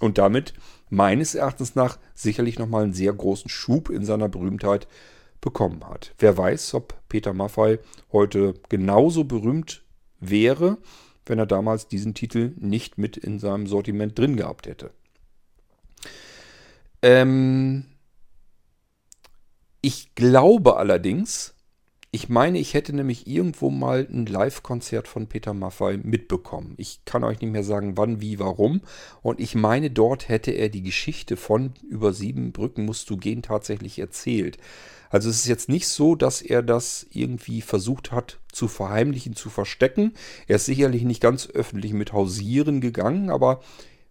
und 0.00 0.18
damit 0.18 0.54
meines 0.90 1.34
Erachtens 1.34 1.74
nach 1.74 1.98
sicherlich 2.14 2.58
nochmal 2.58 2.84
einen 2.84 2.94
sehr 2.94 3.12
großen 3.12 3.48
Schub 3.48 3.90
in 3.90 4.04
seiner 4.04 4.28
Berühmtheit 4.28 4.88
bekommen 5.40 5.84
hat. 5.88 6.14
Wer 6.18 6.36
weiß, 6.36 6.74
ob 6.74 6.94
Peter 7.08 7.34
Maffei 7.34 7.78
heute 8.10 8.54
genauso 8.68 9.24
berühmt 9.24 9.84
wäre, 10.18 10.78
wenn 11.26 11.38
er 11.38 11.46
damals 11.46 11.86
diesen 11.86 12.14
Titel 12.14 12.54
nicht 12.58 12.98
mit 12.98 13.16
in 13.16 13.38
seinem 13.38 13.66
Sortiment 13.66 14.18
drin 14.18 14.36
gehabt 14.36 14.66
hätte. 14.66 14.90
Ähm 17.02 17.86
ich 19.82 20.14
glaube 20.14 20.76
allerdings, 20.76 21.54
ich 22.14 22.28
meine, 22.28 22.58
ich 22.58 22.74
hätte 22.74 22.94
nämlich 22.94 23.26
irgendwo 23.26 23.70
mal 23.70 24.06
ein 24.10 24.26
Live-Konzert 24.26 25.08
von 25.08 25.28
Peter 25.28 25.54
Maffay 25.54 25.96
mitbekommen. 25.96 26.74
Ich 26.76 27.00
kann 27.06 27.24
euch 27.24 27.40
nicht 27.40 27.50
mehr 27.50 27.64
sagen, 27.64 27.96
wann, 27.96 28.20
wie, 28.20 28.38
warum. 28.38 28.82
Und 29.22 29.40
ich 29.40 29.54
meine, 29.54 29.90
dort 29.90 30.28
hätte 30.28 30.50
er 30.50 30.68
die 30.68 30.82
Geschichte 30.82 31.38
von 31.38 31.72
über 31.88 32.12
sieben 32.12 32.52
Brücken 32.52 32.84
musst 32.84 33.08
du 33.08 33.16
gehen 33.16 33.40
tatsächlich 33.40 33.98
erzählt. 33.98 34.58
Also 35.08 35.30
es 35.30 35.36
ist 35.36 35.46
jetzt 35.46 35.70
nicht 35.70 35.88
so, 35.88 36.14
dass 36.14 36.42
er 36.42 36.62
das 36.62 37.06
irgendwie 37.12 37.62
versucht 37.62 38.12
hat 38.12 38.40
zu 38.52 38.68
verheimlichen, 38.68 39.34
zu 39.34 39.48
verstecken. 39.48 40.12
Er 40.48 40.56
ist 40.56 40.66
sicherlich 40.66 41.04
nicht 41.04 41.22
ganz 41.22 41.48
öffentlich 41.48 41.94
mit 41.94 42.12
hausieren 42.12 42.82
gegangen, 42.82 43.30
aber 43.30 43.62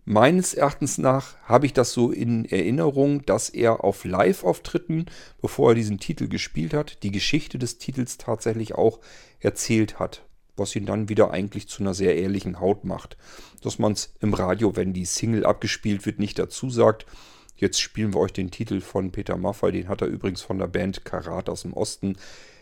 Meines 0.03 0.55
Erachtens 0.55 0.97
nach 0.97 1.37
habe 1.43 1.67
ich 1.67 1.73
das 1.73 1.93
so 1.93 2.11
in 2.11 2.45
Erinnerung, 2.45 3.23
dass 3.25 3.49
er 3.49 3.83
auf 3.83 4.03
Live-Auftritten, 4.03 5.05
bevor 5.41 5.71
er 5.71 5.75
diesen 5.75 5.99
Titel 5.99 6.27
gespielt 6.27 6.73
hat, 6.73 7.03
die 7.03 7.11
Geschichte 7.11 7.59
des 7.59 7.77
Titels 7.77 8.17
tatsächlich 8.17 8.73
auch 8.73 8.99
erzählt 9.39 9.99
hat. 9.99 10.25
Was 10.57 10.75
ihn 10.75 10.85
dann 10.85 11.07
wieder 11.07 11.31
eigentlich 11.31 11.67
zu 11.67 11.81
einer 11.81 11.93
sehr 11.93 12.17
ehrlichen 12.17 12.59
Haut 12.59 12.83
macht. 12.83 13.15
Dass 13.61 13.79
man 13.79 13.93
es 13.93 14.15
im 14.19 14.33
Radio, 14.33 14.75
wenn 14.75 14.93
die 14.93 15.05
Single 15.05 15.45
abgespielt 15.45 16.05
wird, 16.05 16.19
nicht 16.19 16.39
dazu 16.39 16.69
sagt. 16.69 17.05
Jetzt 17.55 17.79
spielen 17.79 18.13
wir 18.13 18.19
euch 18.19 18.33
den 18.33 18.49
Titel 18.49 18.81
von 18.81 19.11
Peter 19.11 19.37
Maffay, 19.37 19.71
den 19.71 19.87
hat 19.87 20.01
er 20.01 20.07
übrigens 20.07 20.41
von 20.41 20.57
der 20.57 20.67
Band 20.67 21.05
Karat 21.05 21.47
aus 21.47 21.61
dem 21.61 21.73
Osten 21.73 22.15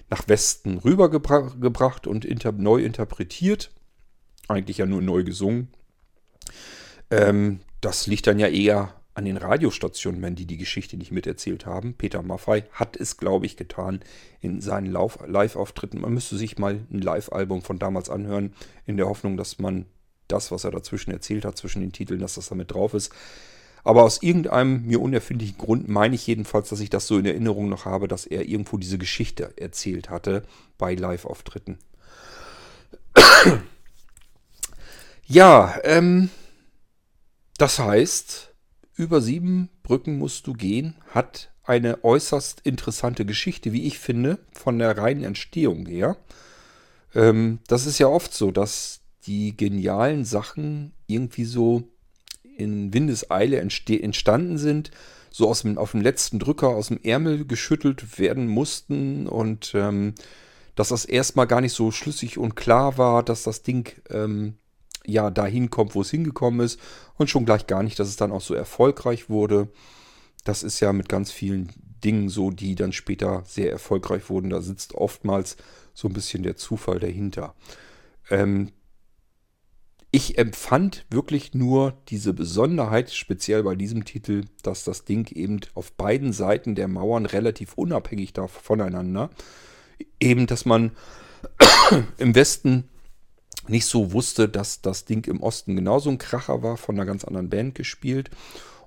nach 0.09 0.27
Westen 0.27 0.77
rübergebracht 0.79 2.05
und 2.05 2.27
neu 2.59 2.83
interpretiert. 2.83 3.71
Eigentlich 4.49 4.79
ja 4.79 4.85
nur 4.85 5.01
neu 5.01 5.23
gesungen. 5.23 5.69
Ähm, 7.11 7.59
das 7.81 8.07
liegt 8.07 8.27
dann 8.27 8.39
ja 8.39 8.47
eher 8.47 8.93
an 9.19 9.25
den 9.25 9.37
Radiostationen, 9.37 10.21
wenn 10.21 10.35
die 10.35 10.45
die 10.45 10.57
Geschichte 10.57 10.95
nicht 10.95 11.11
miterzählt 11.11 11.65
haben. 11.65 11.93
Peter 11.93 12.21
Maffei 12.21 12.63
hat 12.71 12.95
es, 12.95 13.17
glaube 13.17 13.45
ich, 13.45 13.57
getan 13.57 13.99
in 14.39 14.61
seinen 14.61 14.91
Live-Auftritten. 14.91 15.99
Man 15.99 16.13
müsste 16.13 16.37
sich 16.37 16.57
mal 16.57 16.79
ein 16.91 17.01
Live-Album 17.01 17.61
von 17.61 17.79
damals 17.79 18.09
anhören, 18.09 18.53
in 18.85 18.97
der 18.97 19.07
Hoffnung, 19.07 19.35
dass 19.35 19.59
man 19.59 19.85
das, 20.29 20.51
was 20.51 20.63
er 20.63 20.71
dazwischen 20.71 21.11
erzählt 21.11 21.43
hat, 21.43 21.57
zwischen 21.57 21.81
den 21.81 21.91
Titeln, 21.91 22.21
dass 22.21 22.35
das 22.35 22.49
damit 22.49 22.71
drauf 22.71 22.93
ist. 22.93 23.11
Aber 23.83 24.03
aus 24.03 24.21
irgendeinem 24.21 24.85
mir 24.85 25.01
unerfindlichen 25.01 25.57
Grund 25.57 25.89
meine 25.89 26.15
ich 26.15 26.27
jedenfalls, 26.27 26.69
dass 26.69 26.79
ich 26.79 26.89
das 26.89 27.07
so 27.07 27.17
in 27.17 27.25
Erinnerung 27.25 27.69
noch 27.69 27.85
habe, 27.85 28.07
dass 28.07 28.25
er 28.25 28.47
irgendwo 28.47 28.77
diese 28.77 28.97
Geschichte 28.97 29.53
erzählt 29.57 30.09
hatte 30.09 30.43
bei 30.77 30.95
Live-Auftritten. 30.95 31.77
ja, 35.27 35.77
ähm, 35.83 36.29
das 37.61 37.79
heißt, 37.79 38.53
über 38.95 39.21
sieben 39.21 39.69
Brücken 39.83 40.17
musst 40.17 40.47
du 40.47 40.53
gehen, 40.53 40.95
hat 41.13 41.51
eine 41.63 42.03
äußerst 42.03 42.61
interessante 42.61 43.25
Geschichte, 43.25 43.73
wie 43.73 43.85
ich 43.85 43.99
finde, 43.99 44.39
von 44.51 44.79
der 44.79 44.97
reinen 44.97 45.23
Entstehung 45.23 45.85
her. 45.85 46.17
Ähm, 47.13 47.59
das 47.67 47.85
ist 47.85 47.99
ja 47.99 48.07
oft 48.07 48.33
so, 48.33 48.51
dass 48.51 49.01
die 49.25 49.55
genialen 49.55 50.25
Sachen 50.25 50.93
irgendwie 51.07 51.45
so 51.45 51.83
in 52.57 52.93
Windeseile 52.93 53.59
entstanden 53.59 54.57
sind, 54.57 54.91
so 55.29 55.47
aus 55.49 55.61
dem, 55.61 55.77
auf 55.77 55.91
dem 55.91 56.01
letzten 56.01 56.39
Drücker 56.39 56.69
aus 56.69 56.87
dem 56.87 56.99
Ärmel 57.03 57.45
geschüttelt 57.45 58.19
werden 58.19 58.47
mussten 58.47 59.27
und 59.27 59.73
ähm, 59.75 60.15
dass 60.75 60.89
das 60.89 61.05
erstmal 61.05 61.45
gar 61.47 61.61
nicht 61.61 61.73
so 61.73 61.91
schlüssig 61.91 62.37
und 62.37 62.55
klar 62.55 62.97
war, 62.97 63.21
dass 63.21 63.43
das 63.43 63.63
Ding 63.63 63.91
ähm, 64.09 64.55
ja 65.09 65.29
dahin 65.31 65.69
kommt, 65.69 65.95
wo 65.95 66.01
es 66.01 66.11
hingekommen 66.11 66.61
ist 66.61 66.79
und 67.15 67.29
schon 67.29 67.45
gleich 67.45 67.67
gar 67.67 67.83
nicht, 67.83 67.99
dass 67.99 68.07
es 68.07 68.15
dann 68.15 68.31
auch 68.31 68.41
so 68.41 68.53
erfolgreich 68.53 69.29
wurde. 69.29 69.69
Das 70.43 70.63
ist 70.63 70.79
ja 70.79 70.93
mit 70.93 71.09
ganz 71.09 71.31
vielen 71.31 71.69
Dingen 72.03 72.29
so, 72.29 72.51
die 72.51 72.75
dann 72.75 72.93
später 72.93 73.43
sehr 73.45 73.71
erfolgreich 73.71 74.29
wurden. 74.29 74.49
Da 74.49 74.61
sitzt 74.61 74.95
oftmals 74.95 75.57
so 75.93 76.07
ein 76.07 76.13
bisschen 76.13 76.43
der 76.43 76.55
Zufall 76.55 76.99
dahinter. 76.99 77.55
Ähm, 78.29 78.71
ich 80.11 80.39
empfand 80.39 81.05
wirklich 81.11 81.53
nur 81.53 81.93
diese 82.07 82.33
Besonderheit, 82.33 83.11
speziell 83.11 83.61
bei 83.61 83.75
diesem 83.75 84.05
Titel, 84.05 84.45
dass 84.63 84.83
das 84.83 85.05
Ding 85.05 85.31
eben 85.35 85.59
auf 85.75 85.91
beiden 85.91 86.33
Seiten 86.33 86.73
der 86.73 86.87
Mauern 86.87 87.27
relativ 87.27 87.73
unabhängig 87.75 88.33
voneinander, 88.47 89.29
eben 90.19 90.47
dass 90.47 90.65
man 90.65 90.91
im 92.17 92.33
Westen 92.33 92.85
nicht 93.69 93.85
so 93.85 94.11
wusste, 94.13 94.49
dass 94.49 94.81
das 94.81 95.05
Ding 95.05 95.25
im 95.27 95.41
Osten 95.41 95.75
genauso 95.75 96.09
ein 96.09 96.17
Kracher 96.17 96.63
war, 96.63 96.77
von 96.77 96.95
einer 96.95 97.05
ganz 97.05 97.23
anderen 97.23 97.49
Band 97.49 97.75
gespielt. 97.75 98.29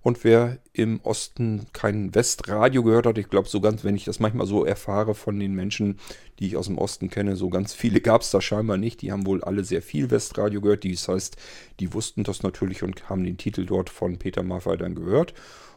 Und 0.03 0.25
wer 0.25 0.59
im 0.73 1.01
Osten 1.05 1.67
kein 1.73 2.13
Westradio 2.13 2.83
gehört 2.83 3.07
hat, 3.07 3.19
ich 3.19 3.29
glaube 3.29 3.49
so 3.49 3.61
ganz, 3.61 3.85
wenn 3.85 3.95
ich 3.95 4.05
das 4.05 4.19
manchmal 4.19 4.49
so 4.49 4.65
erfahre 4.65 5.15
von 5.15 5.39
den 5.39 5.55
Menschen, 5.55 6.01
die 6.39 6.49
ich 6.49 6.57
aus 6.57 6.67
dem 6.67 6.77
Osten 6.77 7.09
kenne, 7.09 7.37
so 7.37 7.49
ganz 7.49 7.73
viele 7.73 8.01
gab 8.01 8.23
es 8.23 8.33
da 8.33 8.41
scheinbar 8.41 8.79
nicht. 8.79 9.01
Die 9.03 9.13
haben 9.13 9.27
wohl 9.27 9.45
alle 9.45 9.63
sehr 9.63 9.81
viel 9.81 10.11
Westradio 10.11 10.61
gehört. 10.61 10.85
Das 10.85 11.07
heißt, 11.07 11.37
die 11.79 11.95
wussten 11.95 12.25
das 12.25 12.43
natürlich 12.43 12.83
und 12.83 13.09
haben 13.09 13.23
den 13.23 13.37
Titel 13.37 13.65
dort 13.65 13.91
von 13.91 14.19
Peter 14.19 14.43
Maffay 14.43 14.77
dann 14.77 14.97
gehört 14.97 15.35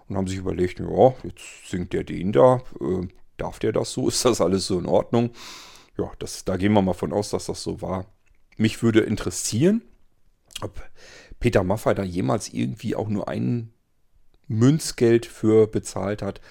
und 0.07 0.17
haben 0.17 0.27
sich 0.27 0.37
überlegt, 0.37 0.79
ja, 0.79 1.13
jetzt 1.23 1.69
singt 1.69 1.93
der 1.93 2.03
den 2.03 2.31
da, 2.31 2.63
äh, 2.81 3.07
darf 3.37 3.59
der 3.59 3.73
das 3.73 3.91
so? 3.91 4.07
Ist 4.07 4.25
das 4.25 4.41
alles 4.41 4.65
so 4.65 4.79
in 4.79 4.87
Ordnung? 4.87 5.31
Ja, 5.99 6.11
das, 6.17 6.43
da 6.45 6.57
gehen 6.57 6.73
wir 6.73 6.81
mal 6.81 6.93
von 6.93 7.13
aus, 7.13 7.29
dass 7.29 7.45
das 7.45 7.61
so 7.61 7.81
war. 7.81 8.05
Mich 8.57 8.81
würde 8.83 9.01
interessieren, 9.01 9.81
ob 10.61 10.81
Peter 11.39 11.63
Maffay 11.63 11.93
da 11.93 12.03
jemals 12.03 12.53
irgendwie 12.53 12.95
auch 12.95 13.09
nur 13.09 13.27
ein 13.27 13.71
Münzgeld 14.47 15.25
für 15.25 15.67
bezahlt 15.67 16.21
hat. 16.21 16.41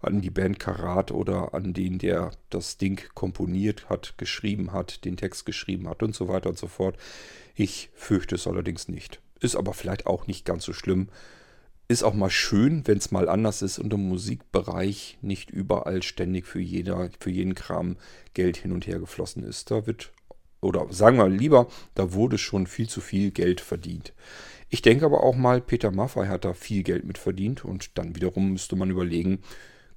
an 0.00 0.20
die 0.20 0.30
Band 0.30 0.60
Karat 0.60 1.10
oder 1.10 1.54
an 1.54 1.74
den, 1.74 1.98
der 1.98 2.30
das 2.50 2.76
Ding 2.78 3.02
komponiert 3.14 3.88
hat, 3.90 4.16
geschrieben 4.16 4.72
hat, 4.72 5.04
den 5.04 5.16
Text 5.16 5.44
geschrieben 5.44 5.88
hat 5.88 6.02
und 6.02 6.14
so 6.14 6.28
weiter 6.28 6.48
und 6.50 6.58
so 6.58 6.68
fort. 6.68 6.96
Ich 7.56 7.90
fürchte 7.94 8.36
es 8.36 8.46
allerdings 8.46 8.88
nicht. 8.88 9.20
Ist 9.40 9.56
aber 9.56 9.74
vielleicht 9.74 10.06
auch 10.06 10.26
nicht 10.26 10.44
ganz 10.44 10.64
so 10.64 10.72
schlimm. 10.72 11.08
Ist 11.88 12.02
auch 12.04 12.14
mal 12.14 12.30
schön, 12.30 12.86
wenn 12.86 12.98
es 12.98 13.10
mal 13.10 13.28
anders 13.28 13.62
ist 13.62 13.78
und 13.78 13.92
im 13.92 14.08
Musikbereich 14.08 15.18
nicht 15.20 15.50
überall 15.50 16.02
ständig 16.02 16.46
für, 16.46 16.60
jeder, 16.60 17.10
für 17.18 17.30
jeden 17.30 17.54
Kram 17.54 17.96
Geld 18.34 18.56
hin 18.56 18.72
und 18.72 18.86
her 18.86 19.00
geflossen 19.00 19.42
ist. 19.42 19.70
Da 19.70 19.86
wird, 19.86 20.12
oder 20.60 20.92
sagen 20.92 21.18
wir 21.18 21.28
lieber, 21.28 21.68
da 21.94 22.12
wurde 22.12 22.38
schon 22.38 22.66
viel 22.66 22.88
zu 22.88 23.00
viel 23.00 23.30
Geld 23.30 23.60
verdient. 23.60 24.12
Ich 24.70 24.82
denke 24.82 25.06
aber 25.06 25.22
auch 25.22 25.36
mal, 25.36 25.60
Peter 25.60 25.90
Maffay 25.90 26.26
hat 26.26 26.44
da 26.44 26.52
viel 26.52 26.82
Geld 26.82 27.04
mit 27.04 27.16
verdient 27.16 27.64
und 27.64 27.96
dann 27.96 28.14
wiederum 28.14 28.52
müsste 28.52 28.76
man 28.76 28.90
überlegen, 28.90 29.42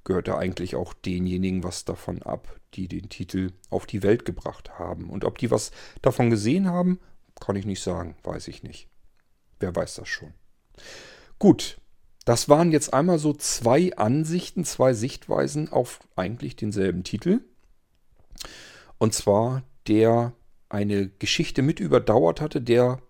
gehört 0.04 0.28
er 0.28 0.38
eigentlich 0.38 0.74
auch 0.76 0.94
denjenigen 0.94 1.62
was 1.62 1.84
davon 1.84 2.22
ab, 2.22 2.56
die 2.74 2.88
den 2.88 3.08
Titel 3.08 3.52
auf 3.70 3.86
die 3.86 4.02
Welt 4.02 4.24
gebracht 4.24 4.78
haben. 4.78 5.10
Und 5.10 5.24
ob 5.24 5.38
die 5.38 5.50
was 5.50 5.70
davon 6.00 6.30
gesehen 6.30 6.68
haben, 6.68 6.98
kann 7.40 7.56
ich 7.56 7.66
nicht 7.66 7.82
sagen, 7.82 8.16
weiß 8.22 8.48
ich 8.48 8.62
nicht. 8.62 8.88
Wer 9.60 9.74
weiß 9.76 9.96
das 9.96 10.08
schon. 10.08 10.32
Gut, 11.38 11.78
das 12.24 12.48
waren 12.48 12.72
jetzt 12.72 12.94
einmal 12.94 13.18
so 13.18 13.32
zwei 13.32 13.96
Ansichten, 13.96 14.64
zwei 14.64 14.94
Sichtweisen 14.94 15.70
auf 15.70 16.00
eigentlich 16.16 16.56
denselben 16.56 17.04
Titel. 17.04 17.40
Und 18.98 19.12
zwar 19.12 19.62
der 19.88 20.32
eine 20.72 21.08
Geschichte 21.18 21.60
mit 21.62 21.80
überdauert 21.80 22.40
hatte, 22.40 22.60
der 22.60 23.00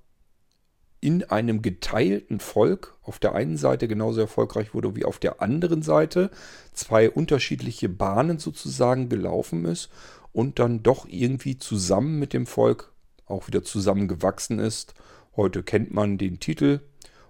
in 1.01 1.25
einem 1.25 1.63
geteilten 1.63 2.41
Volk 2.41 2.97
auf 3.03 3.19
der 3.19 3.35
einen 3.35 3.57
Seite 3.57 3.89
genauso 3.89 4.21
erfolgreich 4.21 4.75
wurde 4.75 4.95
wie 4.97 5.05
auf 5.05 5.19
der 5.19 5.41
anderen 5.43 5.83
Seite, 5.83 6.31
zwei 6.73 7.11
unterschiedliche 7.11 7.89
Bahnen 7.89 8.39
sozusagen 8.39 9.09
gelaufen 9.09 9.65
ist 9.65 9.91
und 10.33 10.59
dann 10.59 10.83
doch 10.83 11.07
irgendwie 11.09 11.59
zusammen 11.59 12.19
mit 12.19 12.33
dem 12.33 12.47
Volk 12.47 12.93
auch 13.27 13.47
wieder 13.47 13.63
zusammengewachsen 13.63 14.59
ist. 14.59 14.95
Heute 15.37 15.63
kennt 15.63 15.93
man 15.93 16.19
den 16.19 16.41
Titel 16.41 16.81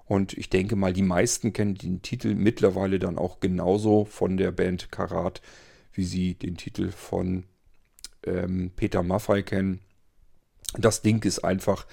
und 0.06 0.36
ich 0.36 0.50
denke 0.50 0.76
mal, 0.76 0.92
die 0.92 1.02
meisten 1.02 1.52
kennen 1.52 1.74
den 1.74 2.02
Titel 2.02 2.34
mittlerweile 2.34 2.98
dann 2.98 3.18
auch 3.18 3.40
genauso 3.40 4.04
von 4.04 4.36
der 4.36 4.50
Band 4.52 4.90
Karat, 4.90 5.40
wie 5.92 6.04
sie 6.04 6.34
den 6.34 6.56
Titel 6.56 6.90
von 6.90 7.44
ähm, 8.24 8.70
Peter 8.76 9.02
Maffay 9.02 9.42
kennen. 9.42 9.80
Das 10.78 11.02
Ding 11.02 11.22
ist 11.24 11.40
einfach 11.40 11.86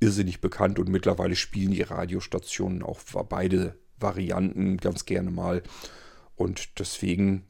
irrsinnig 0.00 0.40
bekannt 0.40 0.78
und 0.78 0.88
mittlerweile 0.88 1.36
spielen 1.36 1.72
die 1.72 1.82
Radiostationen 1.82 2.82
auch 2.82 3.00
beide 3.28 3.78
Varianten 3.98 4.76
ganz 4.76 5.06
gerne 5.06 5.30
mal. 5.30 5.62
Und 6.34 6.78
deswegen 6.78 7.46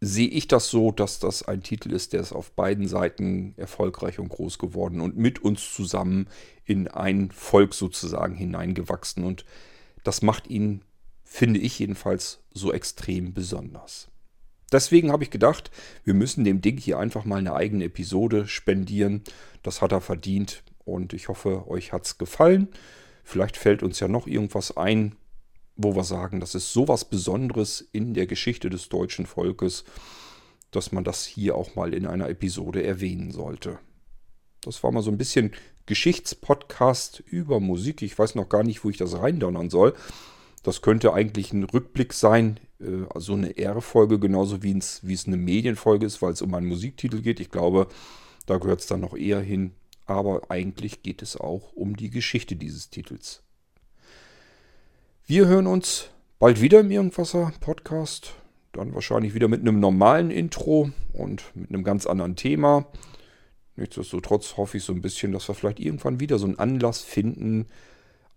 sehe 0.00 0.28
ich 0.28 0.48
das 0.48 0.68
so, 0.68 0.90
dass 0.90 1.18
das 1.18 1.42
ein 1.42 1.62
Titel 1.62 1.92
ist, 1.92 2.12
der 2.12 2.20
ist 2.20 2.32
auf 2.32 2.52
beiden 2.52 2.88
Seiten 2.88 3.54
erfolgreich 3.56 4.18
und 4.18 4.28
groß 4.28 4.58
geworden 4.58 5.00
und 5.00 5.16
mit 5.16 5.42
uns 5.42 5.72
zusammen 5.74 6.28
in 6.64 6.88
ein 6.88 7.30
Volk 7.30 7.74
sozusagen 7.74 8.34
hineingewachsen. 8.34 9.24
Und 9.24 9.44
das 10.04 10.22
macht 10.22 10.48
ihn, 10.48 10.82
finde 11.24 11.60
ich 11.60 11.78
jedenfalls, 11.78 12.40
so 12.52 12.72
extrem 12.72 13.34
besonders. 13.34 14.08
Deswegen 14.72 15.12
habe 15.12 15.22
ich 15.22 15.30
gedacht, 15.30 15.70
wir 16.04 16.14
müssen 16.14 16.44
dem 16.44 16.60
Ding 16.60 16.78
hier 16.78 16.98
einfach 16.98 17.24
mal 17.24 17.38
eine 17.38 17.54
eigene 17.54 17.84
Episode 17.84 18.48
spendieren. 18.48 19.22
Das 19.62 19.80
hat 19.80 19.92
er 19.92 20.00
verdient 20.00 20.62
und 20.84 21.12
ich 21.12 21.28
hoffe, 21.28 21.68
euch 21.68 21.92
hat 21.92 22.06
es 22.06 22.18
gefallen. 22.18 22.68
Vielleicht 23.22 23.56
fällt 23.56 23.82
uns 23.82 24.00
ja 24.00 24.08
noch 24.08 24.26
irgendwas 24.26 24.76
ein, 24.76 25.16
wo 25.76 25.94
wir 25.94 26.04
sagen, 26.04 26.40
das 26.40 26.54
ist 26.54 26.72
sowas 26.72 27.04
Besonderes 27.04 27.86
in 27.92 28.14
der 28.14 28.26
Geschichte 28.26 28.70
des 28.70 28.88
deutschen 28.88 29.26
Volkes, 29.26 29.84
dass 30.70 30.92
man 30.92 31.04
das 31.04 31.24
hier 31.24 31.54
auch 31.54 31.74
mal 31.76 31.94
in 31.94 32.06
einer 32.06 32.28
Episode 32.28 32.82
erwähnen 32.82 33.30
sollte. 33.30 33.78
Das 34.62 34.82
war 34.82 34.90
mal 34.90 35.02
so 35.02 35.10
ein 35.10 35.18
bisschen 35.18 35.52
Geschichtspodcast 35.86 37.20
über 37.20 37.60
Musik. 37.60 38.02
Ich 38.02 38.18
weiß 38.18 38.34
noch 38.34 38.48
gar 38.48 38.64
nicht, 38.64 38.84
wo 38.84 38.90
ich 38.90 38.96
das 38.96 39.18
reindonnern 39.18 39.70
soll. 39.70 39.94
Das 40.66 40.82
könnte 40.82 41.12
eigentlich 41.12 41.52
ein 41.52 41.62
Rückblick 41.62 42.12
sein, 42.12 42.58
also 43.14 43.34
eine 43.34 43.50
Ehrefolge, 43.50 44.18
genauso 44.18 44.64
wie 44.64 44.76
es, 44.76 44.98
wie 45.06 45.14
es 45.14 45.28
eine 45.28 45.36
Medienfolge 45.36 46.04
ist, 46.04 46.20
weil 46.22 46.32
es 46.32 46.42
um 46.42 46.52
einen 46.54 46.66
Musiktitel 46.66 47.22
geht. 47.22 47.38
Ich 47.38 47.52
glaube, 47.52 47.86
da 48.46 48.58
gehört 48.58 48.80
es 48.80 48.88
dann 48.88 48.98
noch 48.98 49.16
eher 49.16 49.38
hin. 49.38 49.74
Aber 50.06 50.50
eigentlich 50.50 51.04
geht 51.04 51.22
es 51.22 51.36
auch 51.36 51.72
um 51.72 51.94
die 51.94 52.10
Geschichte 52.10 52.56
dieses 52.56 52.90
Titels. 52.90 53.44
Wir 55.24 55.46
hören 55.46 55.68
uns 55.68 56.10
bald 56.40 56.60
wieder 56.60 56.80
im 56.80 56.90
Irgendwasser 56.90 57.52
Podcast. 57.60 58.34
Dann 58.72 58.92
wahrscheinlich 58.92 59.34
wieder 59.34 59.46
mit 59.46 59.60
einem 59.60 59.78
normalen 59.78 60.32
Intro 60.32 60.90
und 61.12 61.44
mit 61.54 61.70
einem 61.70 61.84
ganz 61.84 62.06
anderen 62.06 62.34
Thema. 62.34 62.86
Nichtsdestotrotz 63.76 64.56
hoffe 64.56 64.78
ich 64.78 64.82
so 64.82 64.92
ein 64.92 65.00
bisschen, 65.00 65.30
dass 65.30 65.48
wir 65.48 65.54
vielleicht 65.54 65.78
irgendwann 65.78 66.18
wieder 66.18 66.40
so 66.40 66.46
einen 66.46 66.58
Anlass 66.58 67.02
finden, 67.02 67.66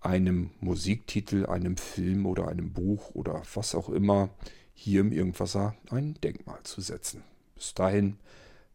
einem 0.02 0.52
Musiktitel, 0.60 1.46
einem 1.46 1.78
Film 1.78 2.26
oder 2.26 2.48
einem 2.48 2.72
Buch 2.74 3.12
oder 3.14 3.42
was 3.54 3.76
auch 3.76 3.90
immer 3.90 4.30
hier 4.74 5.02
im 5.02 5.12
Irgendwasser 5.12 5.76
ein 5.90 6.14
Denkmal 6.22 6.64
zu 6.64 6.82
setzen. 6.82 7.24
Bis 7.56 7.74
dahin 7.74 8.18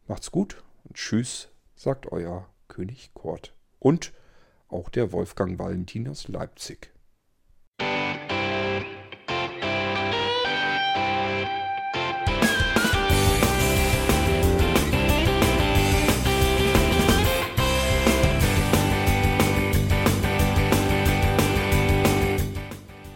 macht's 0.07 0.31
gut 0.31 0.63
und 0.83 0.95
tschüss, 0.95 1.49
sagt 1.75 2.11
euer 2.11 2.47
König 2.67 3.11
Kurt. 3.13 3.53
Und 3.79 4.13
auch 4.67 4.89
der 4.89 5.11
Wolfgang 5.11 5.57
Valentin 5.57 6.07
aus 6.07 6.27
Leipzig. 6.27 6.91